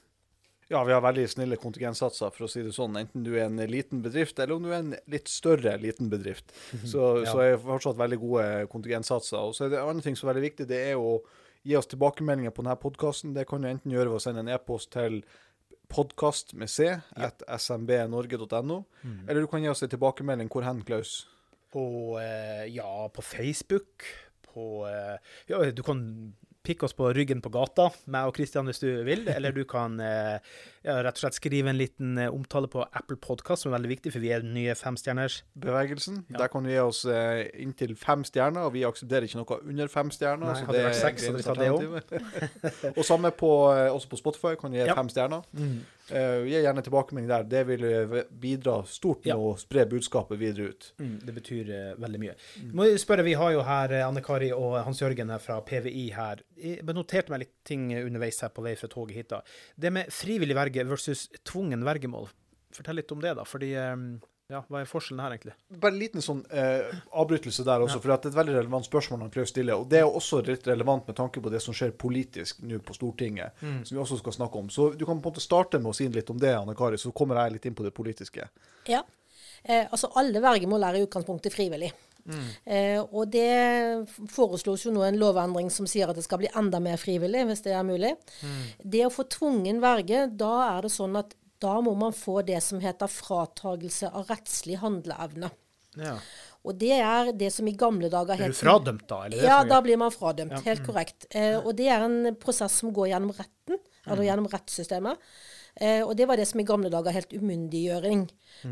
[0.69, 2.99] Ja, vi har veldig snille kontingentsatser, for å si det sånn.
[3.01, 6.53] Enten du er en liten bedrift, eller om du er en litt større liten bedrift.
[6.83, 7.33] Så, Ja.
[7.33, 9.39] så er det fortsatt veldig gode kontingentsatser.
[9.49, 11.23] Og så er det en annen ting som er veldig viktig, det er å
[11.67, 13.33] gi oss tilbakemeldinger på denne podkasten.
[13.35, 15.23] Det kan du enten gjøre ved å sende en e-post til
[15.89, 18.83] podkast med c at smbnorge.no,
[19.29, 21.27] eller du kan gi oss en tilbakemelding hvor hen, Klaus?
[21.73, 24.07] På, eh, ja, på Facebook,
[24.53, 25.17] på eh,
[25.51, 26.35] Ja, du kan
[26.67, 29.25] pikke oss på ryggen på gata, meg og Kristian hvis du vil.
[29.33, 30.37] Eller du kan eh,
[30.87, 34.13] rett og slett skrive en liten eh, omtale på Apple Podcast, som er veldig viktig,
[34.15, 35.41] for vi er den nye femstjerners.
[35.63, 36.25] Bevegelsen.
[36.33, 36.43] Ja.
[36.43, 39.93] Der kan du gi oss eh, inntil fem stjerner, og vi aksepterer ikke noe under
[39.93, 40.51] fem stjerner.
[40.51, 42.97] Nei, så hadde det vært seks, hadde vi tatt det òg.
[42.99, 44.99] og samme på, eh, også på Spotify kan du gi Ja.
[44.99, 45.47] fem stjerner.
[45.57, 45.79] Mm.
[46.11, 47.47] Eh, gi gjerne tilbakemelding der.
[47.51, 49.37] Det vil eh, bidra stort med Ja.
[49.37, 50.93] å spre budskapet videre ut.
[51.03, 52.35] Mm, det betyr uh, veldig mye.
[52.73, 56.43] Må jeg spørre, Vi har jo her Anne Kari og Hans Jørgen fra PVI her.
[56.57, 59.29] Jeg noterte meg litt ting underveis her på vei fra toget hit.
[59.35, 59.43] da.
[59.77, 62.29] Det med frivillig verge versus tvungen vergemål.
[62.77, 63.45] Fortell litt om det, da.
[63.45, 63.97] fordi eh,
[64.53, 65.55] ja, Hva er forskjellen her, egentlig?
[65.83, 69.25] Bare en liten sånn eh, avbrytelse der også, for det er et veldig relevant spørsmål
[69.25, 69.83] han Klaus stiller.
[69.83, 72.95] Og det er også litt relevant med tanke på det som skjer politisk nå på
[72.95, 74.71] Stortinget, som vi også skal snakke om.
[74.71, 77.01] Så du kan på en måte starte med å si litt om det, Anne Kari,
[77.01, 78.47] så kommer jeg litt inn på det politiske.
[78.87, 79.03] Ja.
[79.65, 81.91] Eh, altså alle vergemål er i utgangspunktet frivillig.
[82.65, 86.81] Eh, og det foreslås jo nå en lovendring som sier at det skal bli enda
[86.83, 88.15] mer frivillig, hvis det er mulig.
[88.83, 92.59] Det å få tvungen verge, da er det sånn at da må man få det
[92.65, 95.51] som heter fratagelse av rettslig handleevne.
[95.97, 96.17] Ja.
[96.67, 99.23] Og det er det som i gamle dager Er du fradømt, da?
[99.33, 100.59] Ja, da blir man fradømt.
[100.67, 101.29] Helt korrekt.
[101.31, 105.23] Eh, og det er en prosess som går gjennom retten, eller gjennom rettssystemet.
[105.77, 108.27] Eh, og det var det som i gamle dager helt umyndiggjøring.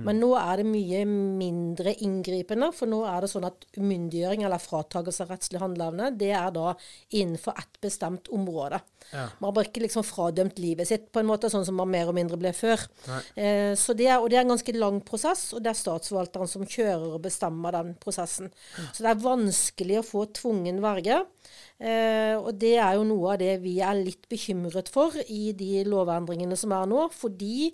[0.04, 4.62] Men nå er det mye mindre inngripende, for nå er det sånn at umyndiggjøring eller
[4.62, 6.72] fratagelse av rettslig handleevne, det er da
[7.12, 8.80] innenfor ett bestemt område.
[9.10, 9.26] Ja.
[9.42, 12.16] Man har ikke liksom fradømt livet sitt på en måte, sånn som man mer og
[12.16, 12.80] mindre ble før.
[13.36, 16.50] Eh, så det er, og det er en ganske lang prosess, og det er statsforvalteren
[16.50, 18.50] som kjører og bestemmer den prosessen.
[18.90, 21.20] Så det er vanskelig å få tvungen verge.
[21.82, 25.84] Eh, og det er jo noe av det vi er litt bekymret for i de
[25.88, 27.08] lovendringene som er nå.
[27.14, 27.70] Fordi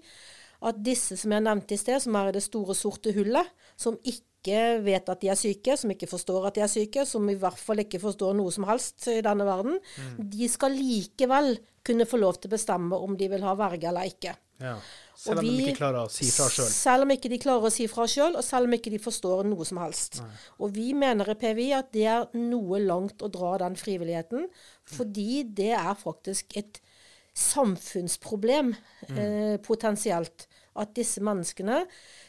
[0.66, 3.48] at disse som jeg nevnte i sted, som er i det store sorte hullet,
[3.80, 7.28] som ikke vet at de er syke, som ikke forstår at de er syke, som
[7.28, 9.78] i hvert fall ikke forstår noe som helst i denne verden,
[10.16, 14.08] de skal likevel kunne få lov til å bestemme om de vil ha verge eller
[14.08, 14.34] ikke.
[14.60, 14.76] Ja.
[15.20, 16.68] Selv om de ikke klarer å si fra sjøl.
[16.72, 19.48] Selv om ikke de klarer å si fra sjøl, og selv om ikke de forstår
[19.50, 20.20] noe som helst.
[20.58, 24.48] Og vi mener i PVI at det er noe langt å dra den frivilligheten,
[24.88, 26.80] fordi det er faktisk et
[27.36, 28.72] samfunnsproblem
[29.12, 30.48] eh, potensielt.
[30.78, 31.80] At disse menneskene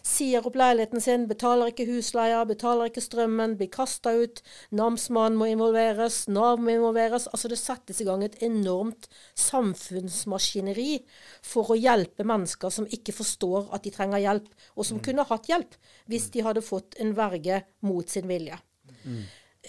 [0.06, 4.42] sier opp leiligheten sin, betaler ikke husleia, betaler ikke strømmen, blir kasta ut.
[4.74, 7.28] Namsmannen må involveres, Nav må involveres.
[7.30, 9.06] Altså det settes i gang et enormt
[9.38, 11.04] samfunnsmaskineri
[11.46, 15.52] for å hjelpe mennesker som ikke forstår at de trenger hjelp, og som kunne hatt
[15.52, 15.78] hjelp
[16.10, 18.58] hvis de hadde fått en verge mot sin vilje.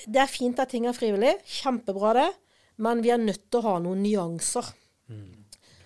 [0.09, 2.31] Det er fint at ting er frivillig, kjempebra det,
[2.83, 4.73] men vi er nødt til å ha noen nyanser.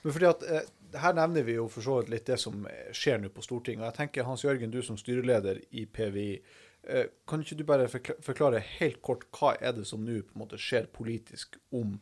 [0.07, 3.19] Men fordi at eh, Her nevner vi jo for så vidt litt det som skjer
[3.21, 3.83] nå på Stortinget.
[3.83, 6.43] og jeg tenker Hans Jørgen, du som styreleder i PVI,
[6.89, 10.45] eh, kan ikke du bare forklare helt kort hva er det som nå på en
[10.45, 11.99] måte skjer politisk om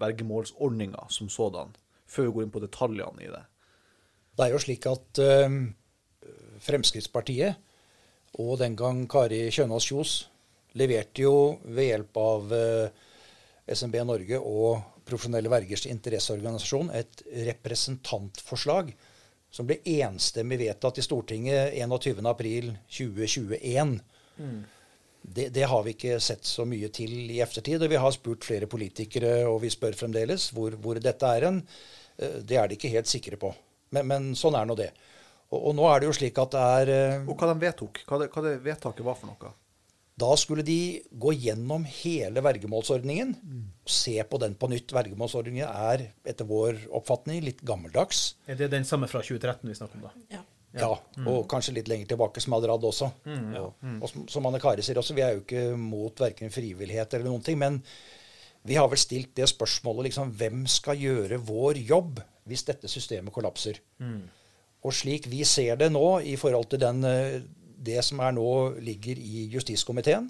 [0.00, 1.74] vergemålsordninga som sådan,
[2.06, 3.44] før vi går inn på detaljene i det?
[4.34, 5.58] Det er jo slik at eh,
[6.64, 7.60] Fremskrittspartiet,
[8.42, 10.14] og den gang Kari Kjønaas Kjos,
[10.74, 11.34] leverte jo
[11.70, 13.04] ved hjelp av eh,
[13.70, 18.94] SMB Norge og Profesjonelle Vergers interesseorganisasjon et representantforslag
[19.54, 24.00] som ble enstemmig vedtatt i Stortinget 21.4.2021.
[25.24, 27.82] Det, det har vi ikke sett så mye til i eftertid.
[27.82, 31.62] og Vi har spurt flere politikere, og vi spør fremdeles hvor, hvor dette er hen.
[32.18, 33.54] Eh, Det er de ikke helt sikre på.
[33.94, 34.90] Men, men sånn er nå det.
[35.48, 38.02] Og, og nå er det jo slik at det er eh, Og hva de vedtok?
[38.08, 39.54] Hva det, hva det vedtaket var for noe?
[40.20, 44.92] Da skulle de gå gjennom hele vergemålsordningen og se på den på nytt.
[44.94, 48.36] Vergemålsordningen er etter vår oppfatning litt gammeldags.
[48.46, 50.26] Er det den samme fra 2013 vi snakker om, da?
[50.36, 50.44] Ja.
[50.74, 50.90] Ja,
[51.30, 53.06] og kanskje litt lenger tilbake, som hadde hatt også.
[53.60, 57.14] Og, og som, som Anne Kari sier også, vi er jo ikke mot verken frivillighet
[57.14, 57.60] eller noen ting.
[57.60, 57.78] Men
[58.66, 62.18] vi har vel stilt det spørsmålet liksom, hvem skal gjøre vår jobb
[62.50, 63.78] hvis dette systemet kollapser?
[64.84, 67.38] Og slik vi ser det nå i forhold til den, eh,
[67.86, 68.50] det som er nå
[68.84, 70.28] ligger i justiskomiteen,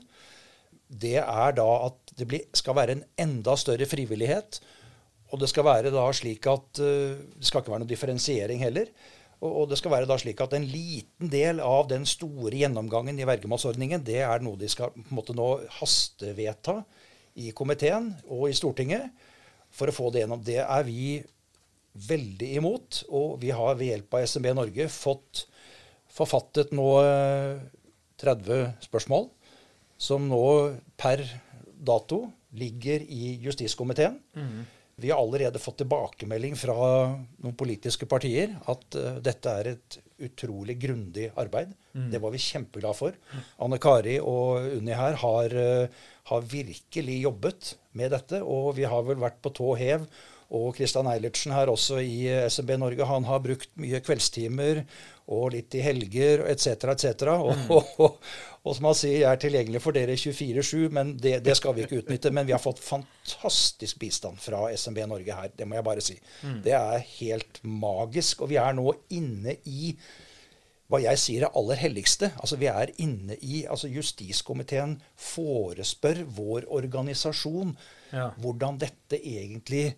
[0.88, 4.60] det er da at det skal være en enda større frivillighet.
[5.32, 8.90] Og det skal være da slik at eh, det skal ikke være noen differensiering heller.
[9.44, 13.26] Og det skal være da slik at en liten del av den store gjennomgangen i
[13.28, 15.48] vergemålsordningen, det er noe de skal på en måte nå
[15.80, 16.78] hastevedta
[17.42, 19.10] i komiteen og i Stortinget
[19.74, 20.44] for å få det gjennom.
[20.46, 21.18] Det er vi
[21.94, 23.02] veldig imot.
[23.10, 25.44] Og vi har ved hjelp av SMB Norge fått
[26.14, 27.58] forfattet nå eh,
[28.22, 29.28] 30 spørsmål
[30.00, 30.44] som nå
[31.00, 31.22] per
[31.84, 34.18] dato ligger i justiskomiteen.
[34.96, 36.74] Vi har allerede fått tilbakemelding fra
[37.42, 39.96] noen politiske partier at uh, dette er et
[40.28, 41.72] utrolig grundig arbeid.
[41.98, 42.12] Mm.
[42.12, 43.16] Det var vi kjempeglade for.
[43.66, 49.02] Anne Kari og Unni her har, uh, har, virkelig jobbet med dette, og vi har
[49.08, 50.06] vel vært på tå hev.
[50.54, 54.84] Og Kristian Eilertsen her også i SMB Norge, han har brukt mye kveldstimer
[55.32, 56.90] og litt i helger etc.
[56.92, 57.30] etc.
[57.32, 57.70] Og, mm.
[57.76, 58.18] og, og,
[58.64, 61.84] og som han sier, jeg er tilgjengelig for dere 24-7, men det, det, skal vi
[61.84, 62.32] ikke utnytte.
[62.34, 66.18] Men vi har fått fantastisk bistand fra SMB Norge her, det må jeg bare si.
[66.44, 66.60] Mm.
[66.64, 68.44] Det er helt magisk.
[68.44, 69.96] Og vi er nå inne i
[70.92, 72.30] hva jeg sier er aller helligste.
[72.36, 77.72] Altså Vi er inne i altså Justiskomiteen forespør vår organisasjon
[78.12, 78.30] ja.
[78.40, 79.94] hvordan dette egentlig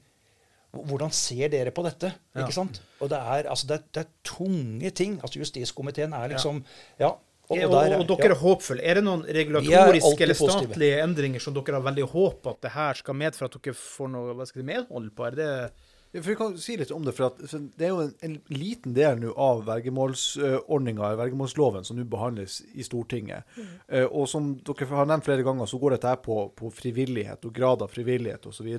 [0.89, 2.13] hvordan ser dere på dette?
[2.35, 2.45] Ja.
[2.45, 2.83] ikke sant?
[3.01, 5.17] Og det er, altså, det, er, det er, tunge ting.
[5.23, 6.63] altså Justiskomiteen er liksom
[7.01, 7.15] ja,
[7.47, 8.83] og, og, der, og, dere er håpfulle.
[8.83, 11.03] Er det noen regulatoriske eller statlige positive.
[11.05, 14.35] endringer som dere har veldig håp at det her skal medføre at dere får noe
[14.35, 15.29] hva skal si, medhold på?
[15.29, 15.51] Er det
[16.17, 17.13] for Vi kan si litt om det.
[17.13, 21.99] for, at, for Det er jo en, en liten del nå av vergemålsordninga, vergemålsloven, som
[21.99, 23.45] nå behandles i Stortinget.
[23.57, 23.73] Mm.
[23.93, 27.45] Uh, og som dere har nevnt flere ganger, så går dette her på, på frivillighet
[27.45, 28.71] og grad av frivillighet osv.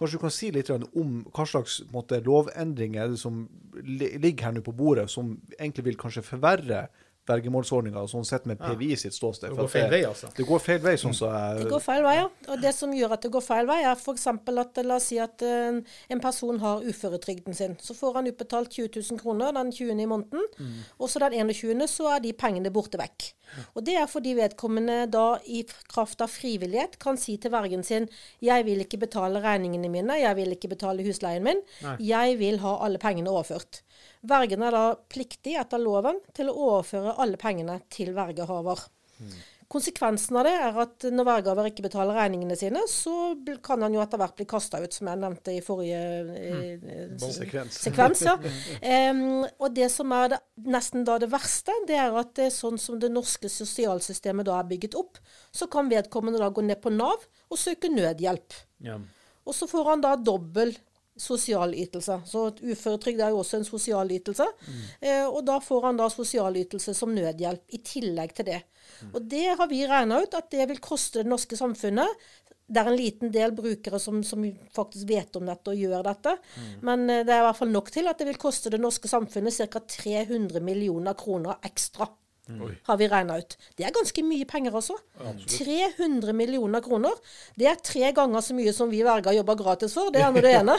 [0.00, 3.42] Kanskje du kan si litt om hva slags måte, lovendringer som
[3.84, 6.86] ligger her nå på bordet, som egentlig vil kanskje forverre
[7.30, 9.50] vergemålsordninga, sånn sett med PVI sitt ståsted.
[9.52, 10.30] Det går feil vei, altså?
[10.36, 11.62] Det går feil vei, sånn så jeg...
[11.62, 12.28] Det går feil vei, ja.
[12.50, 14.26] Og det som gjør at det går feil vei, er f.eks.
[14.30, 17.76] at la oss si at en, eh, en person har uføretrygden sin.
[17.82, 19.94] Så får han utbetalt 20 000 kroner den 20.
[19.96, 20.80] i måneden, mm.
[20.98, 21.86] og så den 21.
[21.90, 23.32] så er de pengene borte vekk.
[23.74, 28.08] Og det er fordi vedkommende da i kraft av frivillighet kan si til vergen sin
[28.44, 31.96] jeg vil ikke betale regningene mine, jeg vil ikke betale husleien min, Nei.
[32.10, 33.82] jeg vil ha alle pengene overført.
[34.20, 38.82] Vergen er da pliktig etter loven til å overføre alle pengene til vergehaver.
[39.20, 39.38] Mm.
[39.70, 44.00] Konsekvensen av det er at når vergehaver ikke betaler regningene sine, så kan han jo
[44.02, 46.00] etter hvert bli kasta ut, som jeg nevnte i forrige
[46.34, 47.22] eh, mm.
[47.22, 47.78] sekvens.
[47.86, 48.34] sekvens ja.
[49.14, 50.40] um, og det som er det,
[50.74, 54.58] nesten da det verste, det er at det er sånn som det norske sosialsystemet da
[54.58, 55.22] er bygget opp,
[55.54, 58.58] så kan vedkommende da gå ned på Nav og søke nødhjelp.
[58.82, 58.98] Ja.
[59.46, 60.74] Og så får han da dobbel
[61.20, 62.24] sosialytelser.
[62.26, 64.46] Så uføretrygd er jo også en sosialytelse.
[64.66, 64.82] Mm.
[65.00, 68.60] Eh, og da får han da sosialytelse som nødhjelp i tillegg til det.
[69.00, 69.10] Mm.
[69.14, 72.28] Og det har vi regna ut at det vil koste det norske samfunnet.
[72.70, 76.36] Det er en liten del brukere som, som faktisk vet om dette og gjør dette.
[76.38, 76.70] Mm.
[76.88, 79.10] Men eh, det er i hvert fall nok til at det vil koste det norske
[79.10, 79.84] samfunnet ca.
[80.00, 82.08] 300 millioner kroner ekstra.
[82.50, 82.74] Mm.
[82.86, 83.56] har vi regna ut.
[83.76, 84.96] Det er ganske mye penger, altså.
[85.18, 85.54] Absolutt.
[85.98, 87.14] 300 millioner kroner.
[87.58, 90.10] Det er tre ganger så mye som vi verger jobber gratis for.
[90.14, 90.76] Det er nå det ene.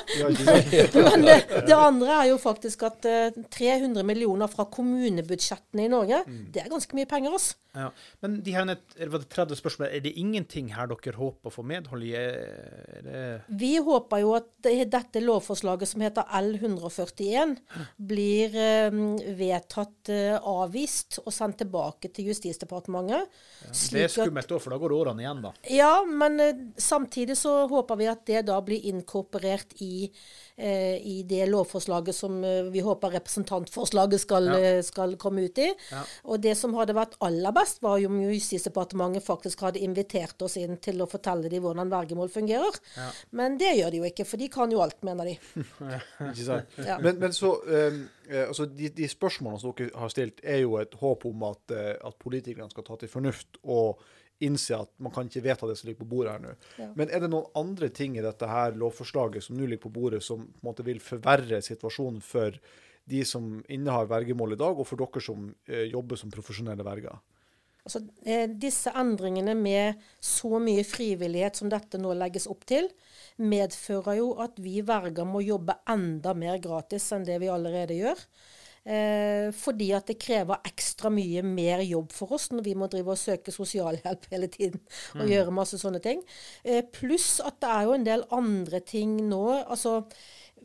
[1.07, 5.91] Men det, det, andre er jo faktisk at uh, eh, 300 millioner fra kommunebudsjettene i
[5.91, 6.45] Norge, mm.
[6.53, 7.57] det er ganske mye penger, altså.
[7.71, 7.87] Ja.
[8.19, 8.67] Men de her
[9.31, 12.11] 30 spørsmål, er det ingenting her dere håper å få medhold i?
[13.47, 17.55] Vi håper jo at det, dette lovforslaget som heter L141,
[18.11, 18.57] blir
[18.91, 23.41] um, vedtatt uh, avvist og sendt tilbake til Justisdepartementet.
[23.63, 25.55] Ja, det er skummelt, for da går årene igjen, da.
[25.71, 30.50] Ja, men uh, samtidig så håper vi at det da blir inkorporert i Eh,
[31.01, 34.59] i det lovforslaget som eh, vi håper representantforslaget skal, ja.
[34.59, 35.69] Eh, skal komme ut i.
[35.91, 36.03] Ja.
[36.29, 40.57] Og det som hadde vært aller best, var jo om Justisdepartementet faktisk hadde invitert oss
[40.61, 42.79] inn til å fortelle dem hvordan vergemål fungerer.
[42.97, 43.09] Ja.
[43.37, 45.37] Men det gjør de jo ikke, for de kan jo alt, mener de.
[46.31, 46.79] ikke sant.
[47.01, 48.01] Men, men, så um,
[48.47, 52.17] altså de, de, spørsmålene som dere har stilt, er jo et håp om at, at
[52.21, 54.01] politikerne skal ta til fornuft og
[54.45, 56.53] innse at man kan ikke vedta det som ligger på bordet her nå.
[56.81, 56.87] Ja.
[56.99, 60.23] Men er det noen andre ting i dette her lovforslaget som nå ligger på bordet,
[60.25, 62.57] som på en måte vil forverre situasjonen for
[63.11, 67.19] de som innehar vergemål i dag, og for dere som eh, jobber som profesjonelle verger?
[67.81, 72.91] Altså, eh, disse endringene med så mye frivillighet som dette nå legges opp til,
[73.41, 78.21] medfører jo at vi verger må jobbe enda mer gratis enn det vi allerede gjør.
[78.81, 83.13] Eh, fordi at det krever ekstra mye mer jobb for oss når vi må drive
[83.13, 84.79] og søke sosialhjelp hele tiden
[85.13, 85.31] og mm.
[85.35, 86.23] gjøre masse sånne ting.
[86.65, 89.43] Eh, pluss at det er jo en del andre ting nå.
[89.61, 89.99] altså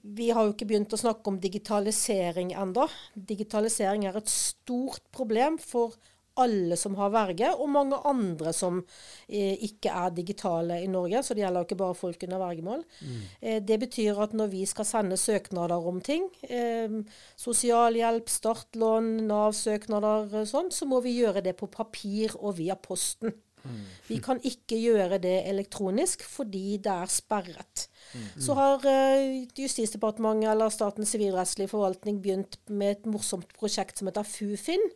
[0.07, 2.87] vi har jo ikke begynt å snakke om digitalisering enda.
[3.15, 5.97] Digitalisering er et stort problem for
[6.43, 11.23] alle som har verge, og mange andre som eh, ikke er digitale i Norge.
[11.25, 12.85] Så det gjelder jo ikke bare folk under vergemål.
[13.01, 13.23] Mm.
[13.41, 17.01] Eh, det betyr at når vi skal sende søknader om ting, eh,
[17.41, 23.35] sosialhjelp, startlån, Nav-søknader og sånn, så må vi gjøre det på papir og via posten.
[23.67, 23.85] Mm.
[24.07, 27.87] Vi kan ikke gjøre det elektronisk fordi det er sperret.
[28.15, 28.29] Mm.
[28.47, 34.27] Så har uh, Justisdepartementet eller Statens sivilrettslige forvaltning begynt med et morsomt prosjekt som heter
[34.27, 34.87] FUFIN.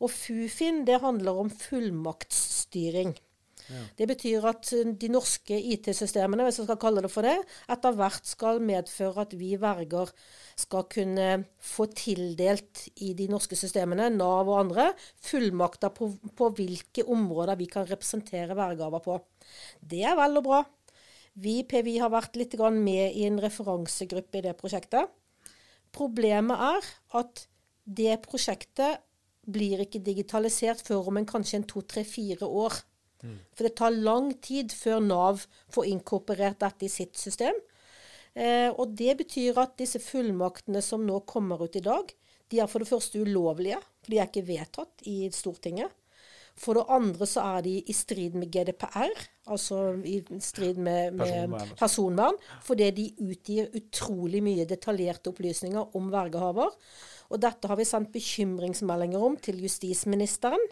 [0.00, 3.16] Og FUFIN det handler om fullmaktsstyring.
[3.98, 7.36] Det betyr at eh, de norske IT-systemene, hvis jeg skal kalle det for det,
[7.70, 10.10] etter hvert skal medføre at vi verger
[10.58, 11.28] skal kunne
[11.62, 14.90] få tildelt i de norske systemene, Nav og andre,
[15.22, 19.20] fullmakter på, på hvilke områder vi kan representere vergehaver på.
[19.80, 20.64] Det er vel og bra.
[21.40, 25.06] Vi PVI har vært litt med i en referansegruppe i det prosjektet.
[25.94, 26.90] Problemet er
[27.20, 27.46] at
[27.86, 29.00] det prosjektet
[29.52, 32.80] blir ikke digitalisert før om en kanskje en to, tre, fire år.
[33.54, 35.44] For det tar lang tid før Nav
[35.74, 37.56] får inkorporert dette i sitt system.
[38.34, 42.12] Eh, og det betyr at disse fullmaktene som nå kommer ut i dag,
[42.50, 45.92] de er for det første ulovlige, for de er ikke vedtatt i Stortinget.
[46.58, 51.54] For det andre så er de i strid med GDPR, altså i strid med, med
[51.78, 52.38] Personvern.
[52.66, 56.72] fordi de utgir utrolig mye detaljerte opplysninger om vergehaver.
[57.30, 60.62] Og dette har vi sendt bekymringsmeldinger om til justisministeren,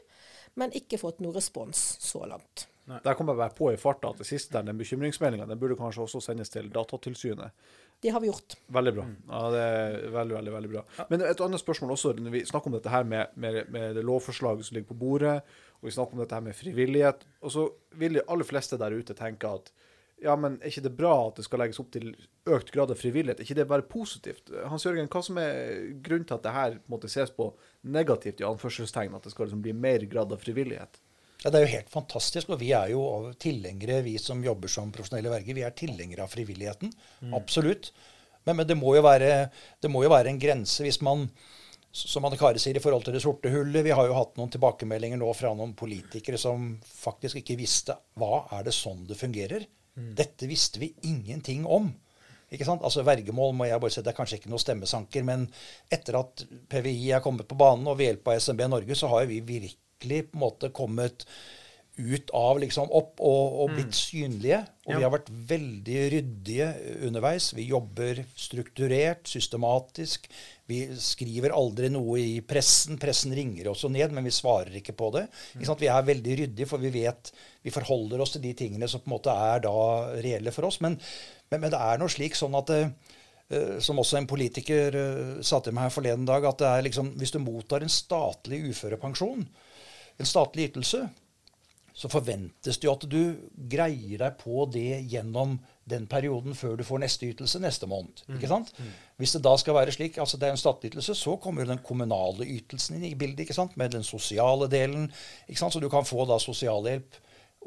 [0.59, 2.67] men ikke fått noen respons så langt.
[2.89, 5.77] Der kommer jeg bare på i farta at det siste der, den bekymringsmeldinga, den burde
[5.77, 7.53] kanskje også sendes til Datatilsynet.
[8.01, 8.57] Det har vi gjort.
[8.73, 9.05] Veldig bra.
[9.29, 10.85] Ja, det er veldig, veldig veldig bra.
[11.11, 14.05] Men et annet spørsmål også, når vi snakker om dette her med, med, med det
[14.09, 15.35] lovforslaget som ligger på bordet,
[15.79, 17.69] og vi snakker om dette her med frivillighet, og så
[18.01, 19.71] vil de aller fleste der ute tenke at
[20.19, 22.09] ja, men er ikke det bra at det skal legges opp til
[22.51, 23.39] økt grad av frivillighet?
[23.39, 24.51] Er ikke det bare positivt?
[24.67, 27.53] Hans Jørgen, hva som er grunnen til at det her måtte ses på
[27.87, 30.99] negativt, i anførselstegn, at det skal liksom bli mer grad av frivillighet?
[31.45, 32.51] Ja, Det er jo helt fantastisk.
[32.51, 33.03] Og vi er jo
[33.39, 36.91] tilhengere, vi som jobber som profesjonelle verger, vi er tilhengere av frivilligheten.
[37.39, 37.93] Absolutt.
[38.43, 39.53] Men, men det, må jo være,
[39.83, 41.29] det må jo være en grense hvis man
[41.93, 43.85] som Anne Kari sier, i forhold til det sorte hullet.
[43.87, 48.45] Vi har jo hatt noen tilbakemeldinger nå fra noen politikere som faktisk ikke visste hva
[48.59, 49.65] er det sånn det fungerer.
[49.95, 51.89] Dette visste vi ingenting om.
[52.55, 52.85] Ikke sant?
[52.87, 55.49] Altså Vergemål må jeg bare si, det er kanskje ikke noe stemmesanker, men
[55.93, 59.27] etter at PVI er kommet på banen, og ved hjelp av SMB Norge, så har
[59.29, 61.27] vi virkelig på en måte kommet
[61.99, 64.61] ut av liksom opp og, og blitt synlige.
[64.87, 64.99] Og Ja.
[64.99, 66.69] vi har vært veldig ryddige
[67.09, 67.51] underveis.
[67.57, 70.29] Vi jobber strukturert, systematisk.
[70.69, 72.99] Vi skriver aldri noe i pressen.
[73.01, 75.27] Pressen ringer også ned, men vi svarer ikke på det.
[75.57, 75.83] Ikke sant?
[75.83, 77.33] Vi er veldig ryddige, for vi vet
[77.65, 79.73] Vi forholder oss til de tingene som på en måte er da
[80.23, 80.81] reelle for oss.
[80.81, 80.95] Men,
[81.51, 85.59] men, men det er nå slik sånn at eh, som også en politiker eh, sa
[85.61, 89.43] til meg her forleden dag, at det er liksom, hvis du mottar en statlig uførepensjon,
[90.19, 91.03] en statlig ytelse,
[91.99, 93.23] så forventes det jo at du
[93.71, 95.57] greier deg på det gjennom
[95.89, 98.23] den perioden før du får neste ytelse neste måned.
[98.37, 98.71] ikke sant?
[99.19, 101.73] Hvis det da skal være slik, altså det er en statlig ytelse, så kommer jo
[101.73, 103.75] den kommunale ytelsen inn i bildet, ikke sant?
[103.81, 105.09] med den sosiale delen.
[105.49, 105.75] ikke sant?
[105.75, 107.19] Så du kan få da sosialhjelp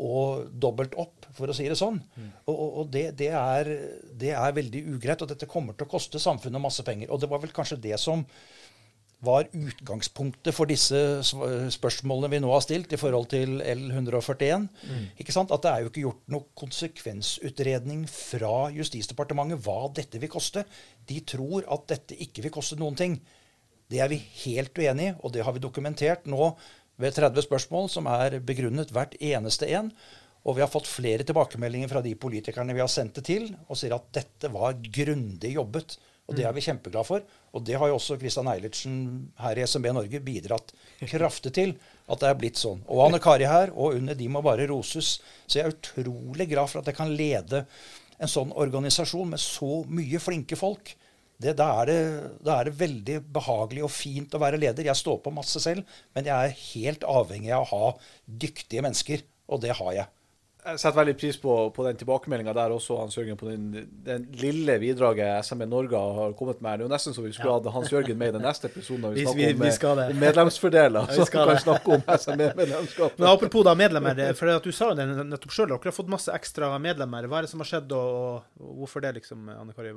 [0.02, 2.00] og dobbelt opp, for å si det sånn.
[2.46, 3.68] Og, og, og det, det, er,
[4.18, 7.12] det er veldig ugreit, og dette kommer til å koste samfunnet masse penger.
[7.12, 8.24] Og det var vel kanskje det som
[9.22, 10.98] var utgangspunktet for disse
[11.76, 14.66] spørsmålene vi nå har stilt i forhold til L141.
[15.22, 15.54] Ikke sant?
[15.54, 20.66] At det er jo ikke gjort noe konsekvensutredning fra Justisdepartementet hva dette vil koste.
[21.06, 23.20] De tror at dette ikke vil koste noen ting.
[23.92, 26.54] Det er vi helt uenig i, og det har vi dokumentert nå
[27.02, 29.92] ved 30 spørsmål, som er begrunnet hvert eneste en.
[30.42, 33.78] Og vi har fått flere tilbakemeldinger fra de politikerne vi har sendt det til, og
[33.78, 36.00] sier at dette var grundig jobbet.
[36.32, 37.24] Og det er vi kjempeglad for.
[37.52, 38.96] Og det har jo også Kristian Eilertsen
[39.42, 40.72] her i SMB Norge bidratt
[41.12, 41.76] kraftig til
[42.12, 42.82] at det er blitt sånn.
[42.88, 45.18] Og Anne Kari her og Unni, de må bare roses.
[45.46, 47.66] Så jeg er utrolig glad for at jeg kan lede
[48.22, 50.94] en sånn organisasjon med så mye flinke folk.
[51.42, 52.00] Det, da, er det,
[52.46, 54.86] da er det veldig behagelig og fint å være leder.
[54.86, 57.94] Jeg står på masse selv, men jeg er helt avhengig av å ha
[58.46, 60.12] dyktige mennesker, og det har jeg.
[60.62, 64.28] Jeg setter veldig pris på, på den tilbakemeldinga der også, Hans Jørgen, på den, den
[64.38, 66.76] lille bidraget SME Norge har kommet med.
[66.78, 69.02] Det er jo nesten så vi skulle hatt Hans Jørgen med i den neste episoden
[69.08, 70.06] når vi snakker vi- om, vi det.
[70.14, 71.08] om medlemsfordeler.
[71.12, 73.16] Ja, vi så vi kan snakke om SME-medlemskap.
[73.24, 76.14] Men apropos da medlemmer, for at du sa jo det nettopp sjøl, dere har fått
[76.14, 77.26] masse ekstra medlemmer.
[77.32, 79.96] Hva er det som har skjedd, og, og hvorfor det, liksom, Anne Kari?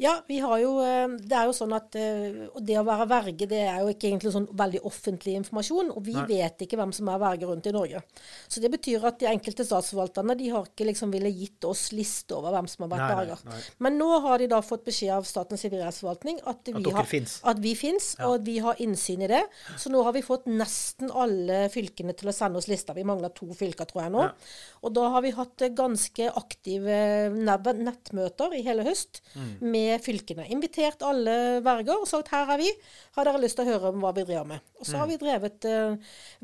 [0.00, 3.46] Ja, vi har jo eh, Det er jo sånn at eh, det å være verge,
[3.50, 5.90] det er jo ikke egentlig sånn veldig offentlig informasjon.
[5.92, 6.24] Og vi Nei.
[6.30, 8.00] vet ikke hvem som er verge rundt i Norge.
[8.48, 12.32] Så det betyr at de enkelte statsforvalterne de har ikke liksom ville gitt oss liste
[12.38, 13.60] over hvem som har vært verger.
[13.84, 17.36] Men nå har de da fått beskjed av Statens sivilrettsforvaltning at, vi har- finnes.
[17.44, 19.42] At vi fins, og at vi har innsyn i det.
[19.76, 22.96] Så nå har vi fått nesten alle fylkene til å sende oss lister.
[22.96, 24.24] Vi mangler to fylker, tror jeg nå.
[24.24, 24.32] Ja.
[24.82, 26.96] Og da har vi hatt eh, ganske aktive
[27.36, 29.60] nettmøter i hele høst Mm.
[29.60, 30.46] med med fylkene.
[30.54, 31.34] Invitert alle
[31.66, 32.70] verger og sagt her er vi,
[33.16, 34.60] har dere lyst til å høre om hva vi driver med.
[34.80, 35.96] Og så har vi drevet eh,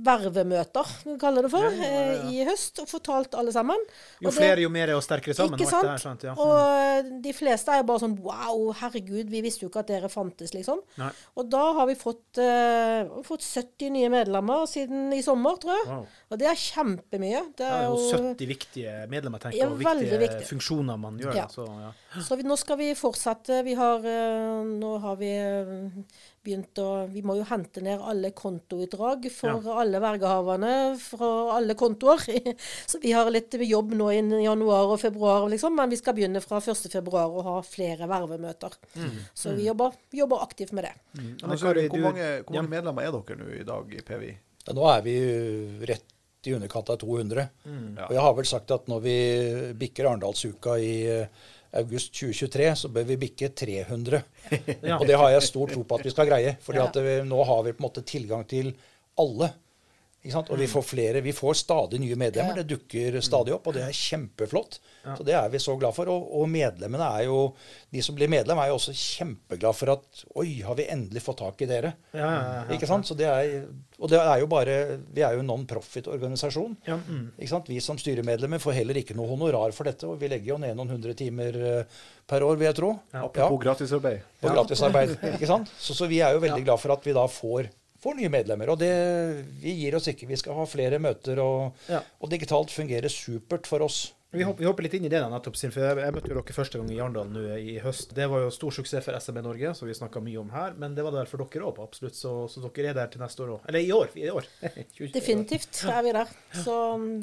[0.07, 3.79] vervemøter, vi kaller det for, eh, i høst, og fortalt alle sammen.
[4.21, 5.59] Jo Og det- flere, jo mer og sterkere sammen.
[5.59, 5.89] ikke det sant?
[5.89, 6.23] her, sant?
[6.23, 6.35] Ja.
[6.35, 10.09] Og de fleste er jo bare sånn Wow, herregud, vi visste jo ikke at dere
[10.09, 10.81] fantes, liksom.
[10.99, 11.11] Nei.
[11.37, 15.87] Og da har vi fått, eh, fått 70 nye medlemmer siden i sommer, tror jeg.
[15.87, 16.07] Wow.
[16.31, 17.43] Og det er kjempemye.
[17.55, 20.47] Det Det er jo jo 70 viktige medlemmer, tenker jeg, og viktige viktig.
[20.49, 21.35] funksjoner man gjør.
[21.35, 21.47] Ja.
[21.47, 21.93] Så, ja.
[22.23, 23.36] Så vi, nå skal vi fortsette.
[23.65, 26.15] Vi har eh, Nå har vi eh,
[26.45, 32.23] begynt å Vi må jo hente ned alle kontoutdrag for alle vergehaverne fra alle kontoer.
[32.91, 35.77] Så vi har litt jobb nå i januar og februar, liksom.
[35.77, 36.89] Men vi skal begynne fra 1.
[36.93, 38.77] februar å ha flere vervemøter.
[39.35, 40.95] Så vi jobber, jobber aktivt med det.
[41.19, 42.63] Men altså, Kari, hvor, mange, hvor ja.
[42.63, 44.35] mange medlemmer er dere nå i dag i PVI?
[44.67, 45.17] Ja, Nå er vi
[45.87, 46.13] rett
[46.47, 47.49] i underkant av 200.
[47.65, 47.99] Mm.
[48.07, 49.17] Og jeg har vel sagt at når vi
[49.79, 51.47] bikker Arendalsuka i eh,
[51.79, 54.23] august 2023, så bør vi bikke 300.
[54.87, 54.97] Ja.
[54.99, 56.57] Og det har jeg stor tro på at vi skal greie.
[56.63, 56.87] fordi Ja.
[56.89, 58.73] at nå har vi på en måte tilgang til
[59.19, 59.51] alle.
[60.27, 60.49] Ikke sant?
[60.51, 62.59] Og vi får flere, vi får stadig nye medlemmer.
[62.59, 64.81] Det dukker stadig opp, og det er kjempeflott.
[65.07, 66.11] Så det er vi så glad for.
[66.11, 67.37] Og, og medlemmene er jo
[67.95, 71.39] De som blir medlem, er jo også kjempeglad for at Oi, har vi endelig fått
[71.45, 71.93] tak i dere?
[72.11, 72.65] Ja, ja, ja.
[72.75, 73.07] Ikke sant?
[73.07, 73.69] Så det er,
[74.01, 74.77] og det er jo bare
[75.15, 76.75] Vi er jo en non-profit-organisasjon.
[76.91, 77.25] Mm.
[77.39, 77.71] Ikke sant?
[77.71, 80.11] Vi som styremedlemmer får heller ikke noe honorar for dette.
[80.11, 82.93] Og vi legger jo ned noen hundre timer eh, per år, vil jeg tro.
[83.15, 84.27] Apropos gratisarbeid.
[84.43, 85.17] på gratisarbeid.
[85.37, 85.71] ikke sant?
[85.87, 87.71] Så, så vi er jo veldig glad for at vi da får,
[88.03, 88.69] får nye medlemmer.
[88.75, 88.93] Og det,
[89.63, 90.29] vi gir oss ikke.
[90.31, 92.03] Vi skal ha flere møter, og, Ja.
[92.21, 94.13] og digitalt fungerer supert for oss.
[94.37, 96.35] Vi hopper, vi hopper litt inn i det, da, nettopp, for jeg, jeg møtte jo
[96.37, 98.11] dere første gang i Arendal nå i høst.
[98.13, 100.75] Det var jo stor suksess for SMB Norge, som vi snakka mye om her.
[100.77, 102.19] Men det var det vel for dere òg, absolutt.
[102.19, 103.69] Så, så dere er der til neste år òg.
[103.71, 104.11] Eller i år.
[104.19, 104.49] I år.
[104.67, 105.13] 2020.
[105.17, 106.35] Definitivt er vi der.
[106.65, 106.77] Så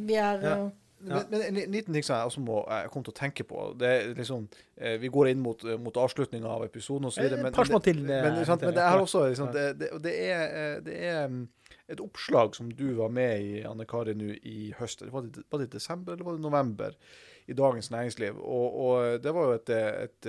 [0.08, 0.56] vi er Ja.
[1.04, 3.46] Eh, Men, men en liten ting som jeg også må jeg kom til å tenke
[3.48, 4.46] på det er liksom,
[4.78, 7.26] eh, Vi går inn mot, mot avslutninga av episoden osv.
[7.26, 10.16] Men, men, par til, eh, men, sant, men det er også liksom, det, det, det,
[10.30, 11.44] er, eh, det er mm,
[11.96, 15.06] et oppslag som du var med i, Anne Kari, nå i høst.
[15.12, 16.98] Var det, var det desember eller var det november?
[17.44, 18.38] I Dagens Næringsliv.
[18.40, 20.28] Og, og det var jo et, et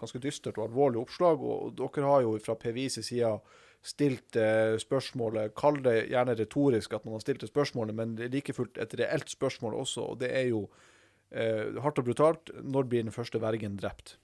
[0.00, 1.38] ganske dystert og alvorlig oppslag.
[1.38, 3.30] Og dere har jo fra PVIs side
[3.88, 8.30] stilt eh, spørsmålet, kall det gjerne retorisk at man har stilt det spørsmålet, men det
[8.34, 10.66] like fullt et reelt spørsmål også, og det er jo
[11.32, 14.18] eh, hardt og brutalt når blir den første vergen drept?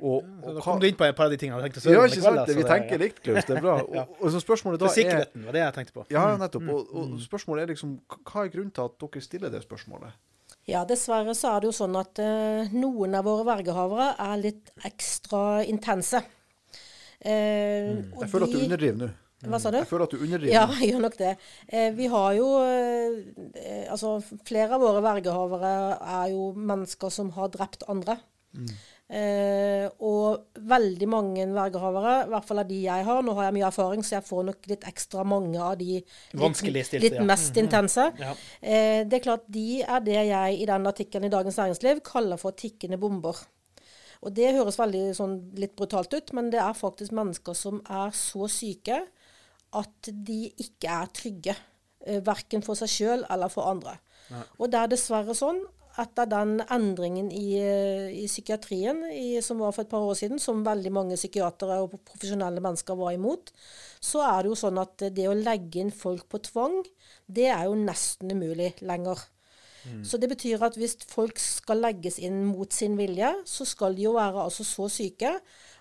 [0.00, 1.92] Og, og da hva- kom du inn på et par av de tingene jeg tenkte
[1.92, 2.38] ja, ikke sant?
[2.38, 3.00] da, Vi tenker ja.
[3.02, 3.44] likt, Klaus.
[3.44, 3.74] Det er bra.
[3.92, 4.04] Ja.
[4.08, 6.04] Og, og så spørsmålet da er sikkerheten var det jeg tenkte på.
[6.14, 6.40] Ja, Mm.
[6.40, 6.68] nettopp.
[6.72, 10.14] Og, og spørsmålet er liksom Hva er grunnen til at dere stiller det spørsmålet?
[10.70, 14.72] Ja, dessverre så er det jo sånn at uh, noen av våre vergehavere er litt
[14.88, 16.22] ekstra intense.
[17.20, 17.90] Eh,
[18.20, 19.10] Jeg føler at du de- underdriver nå.
[19.40, 19.78] Hva sa du?
[19.80, 20.52] Jeg føler at du underdriver.
[20.52, 21.30] Ja, jeg gjør nok det.
[21.72, 27.48] Eh, vi har jo eh, Altså, flere av våre vergehavere er jo mennesker som har
[27.54, 28.18] drept andre.
[29.10, 33.56] Eh, og veldig mange vergehavere, i hvert fall av de jeg har Nå har jeg
[33.56, 37.24] mye erfaring, så jeg får nok litt ekstra mange av de litt, Vanskeligstilte, litt ja.
[37.26, 38.04] mest intense.
[38.22, 38.34] Ja.
[38.62, 42.38] Eh, det er klart, de er det jeg i den artikkelen i Dagens Næringsliv kaller
[42.42, 43.40] for tikkende bomber.
[44.20, 48.12] Og det høres veldig sånn litt brutalt ut, men det er faktisk mennesker som er
[48.16, 49.00] så syke
[49.76, 51.56] at de ikke er trygge.
[52.00, 53.98] Eh, verken for seg sjøl eller for andre.
[54.58, 55.58] Og det er dessverre sånn
[56.00, 60.38] etter den endringen i, eh, i psykiatrien i, som var for et par år siden,
[60.38, 63.50] som veldig mange psykiatere og profesjonelle mennesker var imot,
[64.00, 66.78] så er det jo sånn at det å legge inn folk på tvang,
[67.26, 69.18] det er jo nesten umulig lenger.
[70.04, 74.04] Så det betyr at hvis folk skal legges inn mot sin vilje, så skal de
[74.08, 75.34] jo være altså så syke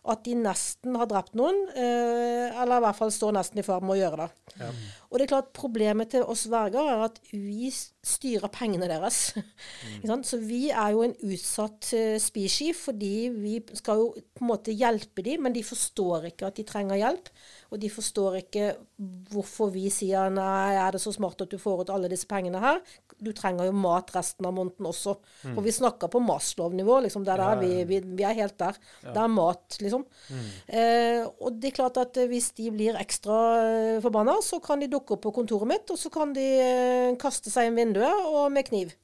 [0.09, 3.83] at de nesten har drept noen, eh, eller i hvert fall står nesten i ferd
[3.83, 4.29] med å gjøre det.
[5.09, 9.29] Og det er klart Problemet til oss verger er at vi styrer pengene deres.
[9.99, 10.21] Mm.
[10.23, 14.73] Så vi er jo en utsatt uh, species fordi vi skal jo på en måte
[14.75, 17.29] hjelpe dem, men de forstår ikke at de trenger hjelp.
[17.73, 18.71] Og de forstår ikke
[19.31, 22.61] hvorfor vi sier nei, er det så smart at du får ut alle disse pengene
[22.61, 22.81] her?
[23.19, 25.17] Du trenger jo mat resten av måneden også.
[25.43, 27.01] For vi snakker på Maslow-nivå.
[27.05, 28.79] Liksom, det er der vi, vi, vi er helt der.
[29.03, 30.05] Det er mat, liksom.
[30.67, 34.81] Eh, og det er klart at eh, hvis de blir ekstra eh, forbanna, så kan
[34.81, 38.27] de dukke opp på kontoret mitt, og så kan de eh, kaste seg inn vinduet
[38.29, 38.95] og med kniv.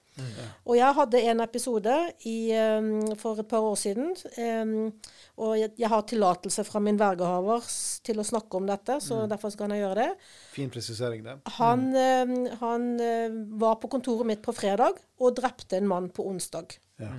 [0.66, 1.96] Og jeg hadde en episode
[2.30, 4.93] i, um, for et par år siden, Um,
[5.36, 7.66] og jeg, jeg har tillatelse fra min vergehaver
[8.08, 10.26] til å snakke om dette, så derfor skal kan jeg gjøre det.
[10.54, 11.36] Fin presisering, det.
[11.58, 16.24] Han, eh, han uh, var på kontoret mitt på fredag og drepte en mann på
[16.30, 16.78] onsdag.
[17.02, 17.12] Ja.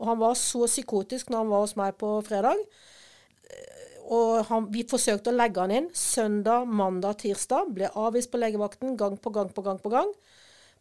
[0.00, 2.60] Og han var så psykotisk når han var hos meg på fredag.
[4.12, 7.70] Og han, vi forsøkte å legge han inn søndag, mandag, tirsdag.
[7.76, 10.10] Ble avvist på legevakten gang på gang på gang på gang.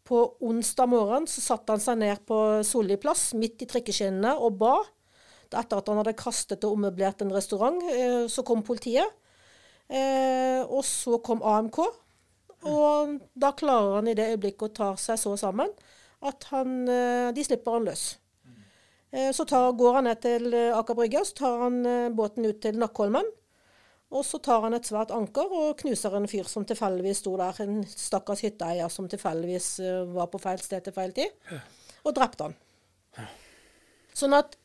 [0.07, 4.57] På onsdag morgen så satte han seg ned på Solli plass, midt i trikkeskinnene, og
[4.59, 4.75] ba.
[5.51, 9.07] Etter at han hadde kastet og ommøblert en restaurant, eh, så kom politiet.
[9.91, 11.79] Eh, og så kom AMK.
[12.71, 15.71] Og da klarer han i det øyeblikket å ta seg så sammen
[16.21, 18.15] at han, eh, de slipper han løs.
[19.11, 22.47] Eh, så tar, går han ned til eh, Aker Brygge, så tar han eh, båten
[22.47, 23.27] ut til Nakkholmen.
[24.11, 27.61] Og så tar han et svært anker og knuser en fyr som tilfeldigvis sto der.
[27.63, 29.69] En stakkars hytteeier som tilfeldigvis
[30.11, 31.31] var på feil sted til feil tid.
[32.03, 33.29] Og drepte han.
[34.11, 34.57] Sånn at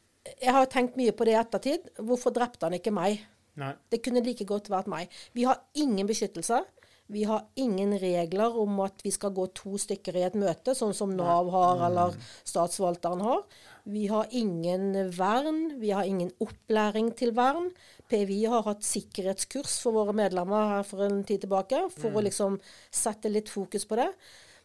[0.43, 1.87] jeg har tenkt mye på det i ettertid.
[2.03, 3.23] Hvorfor drepte han ikke meg?
[3.63, 3.71] Nei.
[3.87, 5.15] Det kunne like godt vært meg.
[5.39, 6.65] Vi har ingen beskyttelse.
[7.07, 10.95] Vi har ingen regler om at vi skal gå to stykker i et møte, sånn
[10.97, 13.45] som Nav har eller statsforvalteren har.
[13.87, 15.79] Vi har ingen vern.
[15.79, 17.69] Vi har ingen opplæring til vern.
[18.11, 22.59] PVI har hatt sikkerhetskurs for våre medlemmer her for en tid tilbake, for å liksom
[22.91, 24.09] sette litt fokus på det.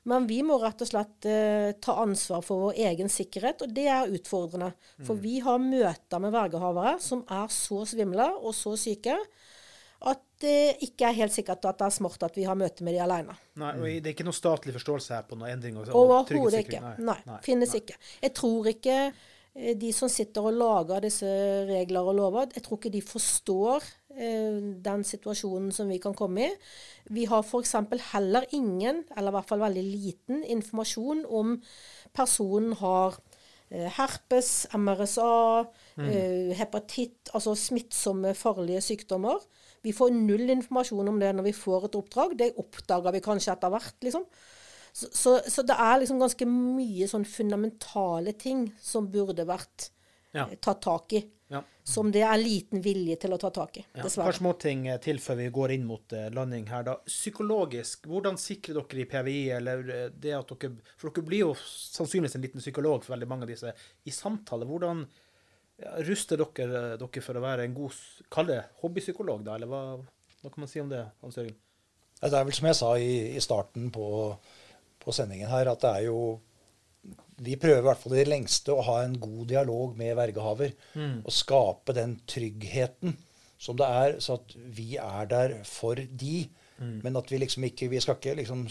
[0.10, 3.86] Men vi må rett og slett eh, ta ansvar for vår egen sikkerhet, og det
[3.94, 4.72] er utfordrende.
[5.06, 9.20] For vi har møter med vergehavere som er så svimle og så syke
[10.42, 13.04] det ikke er helt sikkert at det er smart at vi har møte med de
[13.04, 13.36] alene.
[13.62, 15.78] Nei, og det er ikke noe statlig forståelse her på noe endring?
[15.80, 16.82] Og Overhodet ikke.
[17.06, 17.98] Nei, finnes ikke.
[18.24, 21.32] Jeg tror ikke eh, de som sitter og lager disse
[21.70, 26.48] regler og lover, jeg tror ikke de forstår eh, den situasjonen som vi kan komme
[26.48, 26.54] i.
[27.14, 27.76] Vi har f.eks.
[28.14, 31.58] heller ingen, eller i hvert fall veldig liten, informasjon om
[32.18, 33.20] personen har
[33.70, 35.34] eh, herpes, MRSA,
[36.02, 39.42] eh, hepatitt, altså smittsomme, farlige sykdommer.
[39.84, 42.36] Vi får null informasjon om det når vi får et oppdrag.
[42.38, 44.26] Det oppdager vi kanskje etter hvert, liksom.
[44.94, 49.90] Så, så, så det er liksom ganske mye sånn fundamentale ting som burde vært
[50.36, 50.46] Ja.
[50.50, 51.22] eh, tatt tak i.
[51.52, 51.64] Ja.
[51.84, 54.34] Som det er liten vilje til å ta tak i, Ja, et par dessverre.
[54.38, 56.84] småting eh, til før vi går inn mot eh, landing her.
[56.88, 56.94] da.
[57.08, 62.36] Psykologisk, hvordan sikrer dere i PVI eller det at dere For dere blir jo sannsynligvis
[62.38, 63.74] en liten psykolog for veldig mange av disse
[64.06, 64.68] i samtale.
[64.70, 65.08] Hvordan
[66.08, 67.98] ruster dere eh, dere for å være en god
[68.32, 69.58] Kall det hobbypsykolog, da?
[69.58, 69.82] Eller hva,
[70.42, 71.58] hva kan man si om det, Hans Jørgen?
[72.22, 74.06] Ja, Det er vel som jeg sa i, i starten på,
[75.02, 76.22] på sendingen her, at det er jo
[77.42, 80.76] Vi prøver i hvert fall i det lengste å ha en god dialog med vergehaver.
[81.26, 83.16] Og skape den tryggheten
[83.62, 86.44] som det er, så at vi er der for de.
[86.82, 88.64] Men at vi liksom ikke Vi skal ikke liksom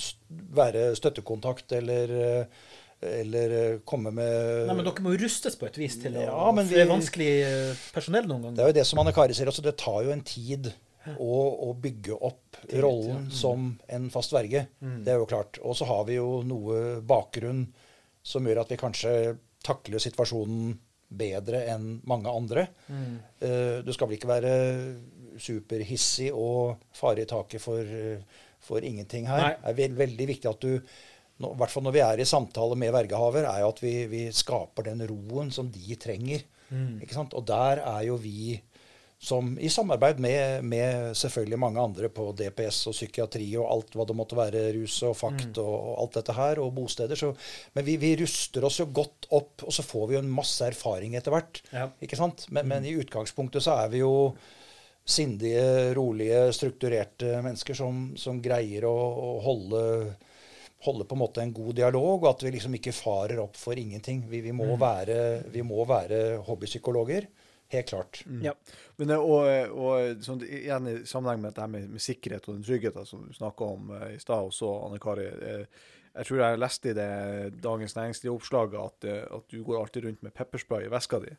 [0.54, 2.64] være støttekontakt eller eh,
[3.00, 6.24] eller eh, komme med Nei, men Dere må jo rustes på et vis til å
[6.26, 8.58] Ja, men vi, Det er vanskelig eh, personell noen ganger.
[8.58, 10.68] Det er jo det som Anne Kari sier, altså det tar jo en tid
[11.16, 14.66] å, å bygge opp rollen som en fast verge.
[14.80, 15.56] Det er jo klart.
[15.64, 17.64] Og så har vi jo noe bakgrunn
[18.20, 19.14] som gjør at vi kanskje
[19.64, 20.74] takler situasjonen
[21.10, 22.66] bedre enn mange andre.
[22.92, 24.52] Eh, du skal vel ikke være
[25.40, 27.96] superhissig og fare i taket for,
[28.60, 29.40] for ingenting her.
[29.40, 29.54] Nei.
[29.56, 30.76] Det er veld, veldig viktig at du
[31.40, 33.94] nå, I hvert fall når vi er i samtale med vergehaver, er jo at vi,
[34.10, 36.44] vi skaper den roen som de trenger.
[37.02, 37.34] Ikke sant?
[37.34, 38.60] Og der er jo vi
[39.20, 44.06] som i samarbeid med, med selvfølgelig mange andre på DPS og psykiatri og alt hva
[44.08, 47.20] det måtte være, rus og fakt og, og alt dette her, og bosteder.
[47.20, 47.28] Så,
[47.76, 50.64] men vi, vi ruster oss jo godt opp, og så får vi jo en masse
[50.64, 51.60] erfaring etter hvert.
[51.68, 51.90] Ja.
[52.00, 52.46] Ikke sant?
[52.48, 54.14] Men, men i utgangspunktet så er vi jo
[55.04, 59.84] sindige, rolige, strukturerte mennesker som, som greier å, å holde
[60.86, 63.78] holde på en måte en god dialog, og at vi liksom ikke farer opp for
[63.78, 64.24] ingenting.
[64.30, 65.16] Vi, vi, må, være,
[65.52, 67.28] vi må være hobbypsykologer.
[67.70, 68.24] Helt klart.
[68.42, 68.56] Ja.
[68.98, 69.46] Men og,
[69.78, 73.36] og sånn, igjen i sammenheng med dette med, med sikkerhet og den tryggheten som du
[73.36, 75.28] snakka om eh, i stad også, Anne Kari.
[75.30, 75.84] Eh,
[76.16, 77.10] jeg tror jeg leste i det
[77.62, 81.36] Dagens Næringsliv-oppslaget at, eh, at du går alltid rundt med pepperspray i veska di.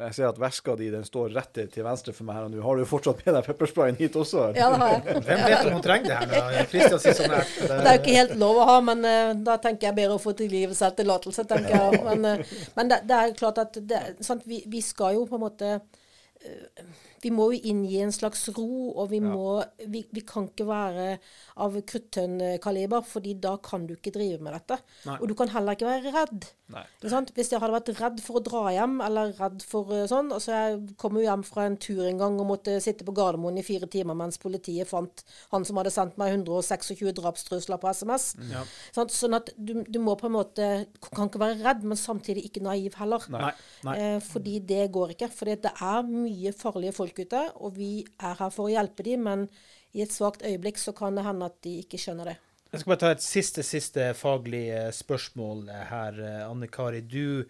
[0.00, 2.62] Jeg ser at veska di den står rett til venstre for meg her, og nå
[2.64, 4.46] har du fortsatt med deg peppersprayen hit også.
[4.56, 5.22] Ja, det har jeg.
[5.26, 6.30] Hvem vet om hun trenger det her?
[6.32, 6.64] da?
[6.70, 7.52] Kristian sier sånn her.
[7.60, 10.22] Det er jo ikke helt lov å ha, men uh, da tenker jeg bedre å
[10.22, 12.02] få tilgivelse-tillatelse, tenker jeg.
[12.08, 15.36] Men, uh, men det, det er klart at det, sant, vi, vi skal jo på
[15.36, 19.60] en måte eh, Vi må jo inngi en slags ro, og vi må
[19.90, 21.18] Vi, vi kan ikke være
[21.60, 24.80] av kruttønnkaliber, fordi da kan du ikke drive med dette.
[25.08, 25.18] Nei.
[25.20, 26.48] Og du kan heller ikke være redd.
[26.70, 26.84] Nei.
[27.00, 27.32] Ikke sant?
[27.34, 30.52] Hvis jeg hadde vært redd for å dra hjem, eller redd for eh, sånn altså
[30.54, 33.64] Jeg kom jo hjem fra en tur en gang og måtte sitte på Gardermoen i
[33.66, 38.30] fire timer mens politiet fant han som hadde sendt meg 126 drapstrusler på SMS.
[38.52, 38.62] Ja.
[38.94, 39.14] Sant?
[39.14, 40.68] Sånn at du, du må på en måte
[41.10, 43.24] Kan ikke være redd, men samtidig ikke naiv heller.
[43.32, 43.50] Nei.
[43.86, 43.96] Nei.
[43.98, 45.30] Eh, fordi det går ikke.
[45.34, 49.26] For det er mye farlige folk ute, og vi er her for å hjelpe dem,
[49.26, 49.48] men
[49.96, 52.36] i et svakt øyeblikk så kan det hende at de ikke skjønner det.
[52.70, 57.00] Jeg skal bare ta et siste, siste faglig eh, spørsmål eh, her, eh, Anne Kari.
[57.02, 57.42] Du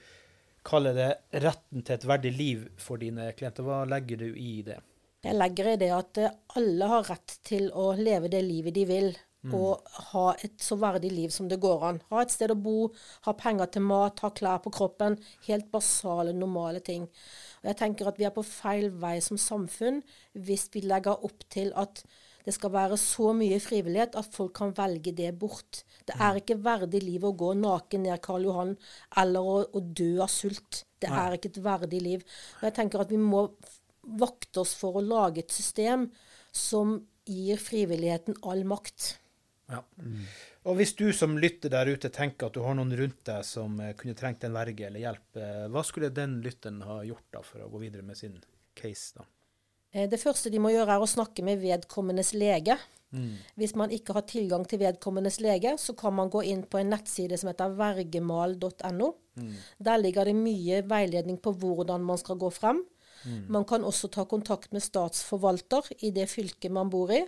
[0.64, 3.66] kaller det retten til et verdig liv for dine klienter.
[3.66, 4.78] Hva legger du i det?
[5.20, 6.22] Jeg legger i det at
[6.56, 9.10] alle har rett til å leve det livet de vil,
[9.52, 12.00] og ha et så verdig liv som det går an.
[12.12, 12.90] Ha et sted å bo,
[13.24, 15.16] ha penger til mat, ha klær på kroppen.
[15.46, 17.06] Helt basale, normale ting.
[17.60, 20.00] Og jeg tenker at vi er på feil vei som samfunn
[20.32, 22.02] hvis vi legger opp til at
[22.46, 25.82] det skal være så mye frivillighet at folk kan velge det bort.
[26.08, 28.72] Det er ikke verdig liv å gå naken ned Karl Johan
[29.20, 30.84] eller å, å dø av sult.
[31.00, 32.24] Det er ikke et verdig liv.
[32.60, 33.44] Og jeg tenker at vi må
[34.20, 36.08] vakte oss for å lage et system
[36.56, 36.96] som
[37.28, 39.14] gir frivilligheten all makt.
[39.70, 39.84] Ja.
[40.68, 43.78] Og hvis du som lytter der ute tenker at du har noen rundt deg som
[43.80, 47.40] eh, kunne trengt en verge eller hjelp, eh, hva skulle den lytteren ha gjort da
[47.46, 48.36] for å gå videre med sin
[48.76, 49.14] case?
[49.16, 49.24] da?
[49.94, 52.76] Eh, Det første de må gjøre, er å snakke med vedkommendes lege.
[53.58, 56.92] Hvis man ikke har tilgang til vedkommendes lege, så kan man gå inn på en
[56.92, 59.08] nettside som heter vergemal.no.
[59.82, 62.84] Der ligger det mye veiledning på hvordan man skal gå frem.
[63.48, 67.24] Man kan også ta kontakt med statsforvalter i det fylket man bor i.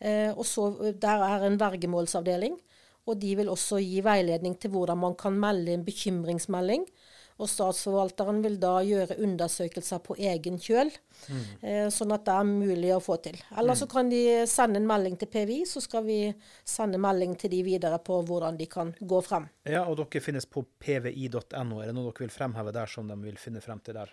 [0.00, 2.58] Eh, og så, Der er en vergemålsavdeling.
[3.06, 6.84] Og de vil også gi veiledning til hvordan man kan melde en bekymringsmelding.
[7.40, 10.90] Og statsforvalteren vil da gjøre undersøkelser på egen kjøl,
[11.64, 13.38] eh, sånn at det er mulig å få til.
[13.56, 16.18] Eller så kan de sende en melding til PVI, så skal vi
[16.68, 19.48] sende melding til de videre på hvordan de kan gå frem.
[19.64, 21.80] Ja, og dere finnes på pvi.no.
[21.80, 24.12] Er det noe dere vil fremheve der som de vil finne frem til der?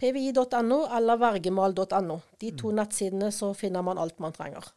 [0.00, 2.20] PVI.no eller vergemal.no.
[2.40, 4.72] De to nettsidene så finner man alt man trenger.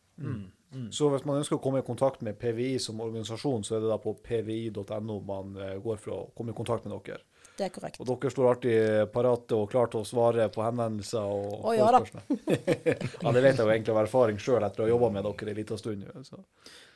[0.92, 3.92] Så hvis man ønsker å komme i kontakt med PVI som organisasjon, så er det
[3.92, 7.22] da på pvi.no man eh, går for å komme i kontakt med dere.
[7.54, 8.00] Det er korrekt.
[8.02, 11.92] Og dere står alltid parate og klare til å svare på henvendelser og oh, ja
[11.94, 12.40] spørsmål?
[13.22, 15.54] ja, det vet jeg jo egentlig av erfaring sjøl etter å ha jobba med dere
[15.54, 16.08] en liten stund.
[16.26, 16.42] Så.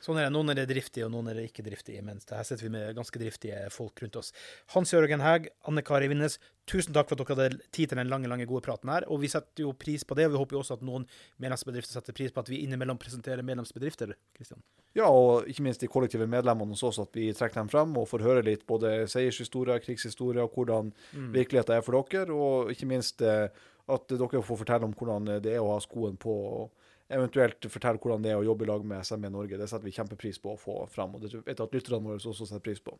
[0.08, 0.32] Sånn er det.
[0.32, 2.00] Noen er driftige, og noen er det ikke driftige.
[2.00, 4.30] Mens her sitter vi med ganske driftige folk rundt oss.
[4.72, 8.08] Hans Jørgen Hæg, Anne Kari Winnes, tusen takk for at dere hadde tid til den
[8.08, 9.04] lange, lange, gode praten her.
[9.12, 10.30] Og vi setter jo pris på det.
[10.30, 11.04] Og vi håper jo også at noen
[11.36, 14.16] medlemsbedrifter setter pris på at vi innimellom presenterer medlemsbedrifter.
[14.38, 14.64] Kristian.
[14.96, 18.08] Ja, og ikke minst de kollektive medlemmene hos oss, at vi trekker dem frem og
[18.08, 20.94] får høre litt både seiershistorier, krigshistorier, hvordan
[21.36, 23.52] virkeligheten er for dere, og ikke minst eh,
[23.92, 28.00] at dere får fortelle om hvordan det er å ha skoen på, og eventuelt fortelle
[28.02, 29.58] hvordan det er å jobbe i lag med SME Norge.
[29.60, 32.20] Det setter vi kjempepris på å få fram, og det vet jeg at lytterne våre
[32.20, 32.96] også setter pris på.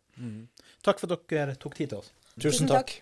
[0.86, 2.12] Takk for at dere tok tid til oss.
[2.40, 2.94] Tusen takk.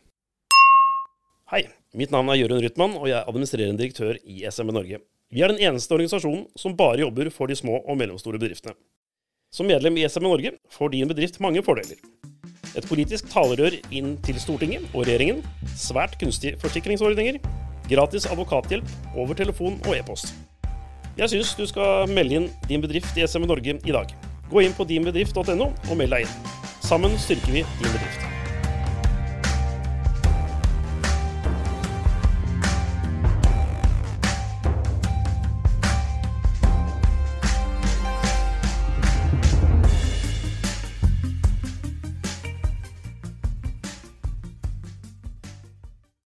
[1.53, 1.63] Hei,
[1.95, 4.99] mitt navn er Jørund Rytman, og jeg er administrerende direktør i SME Norge.
[5.31, 8.75] Vi er den eneste organisasjonen som bare jobber for de små og mellomstore bedriftene.
[9.55, 12.03] Som medlem i SME Norge får din bedrift mange fordeler.
[12.77, 15.39] Et politisk talerør inn til Stortinget og regjeringen,
[15.79, 17.39] svært kunstige forsikringsordninger,
[17.87, 20.35] gratis advokathjelp over telefon og e-post.
[21.17, 24.13] Jeg syns du skal melde inn din bedrift i SME Norge i dag.
[24.51, 26.55] Gå inn på dinbedrift.no og meld deg inn.
[26.85, 28.36] Sammen styrker vi din bedrift.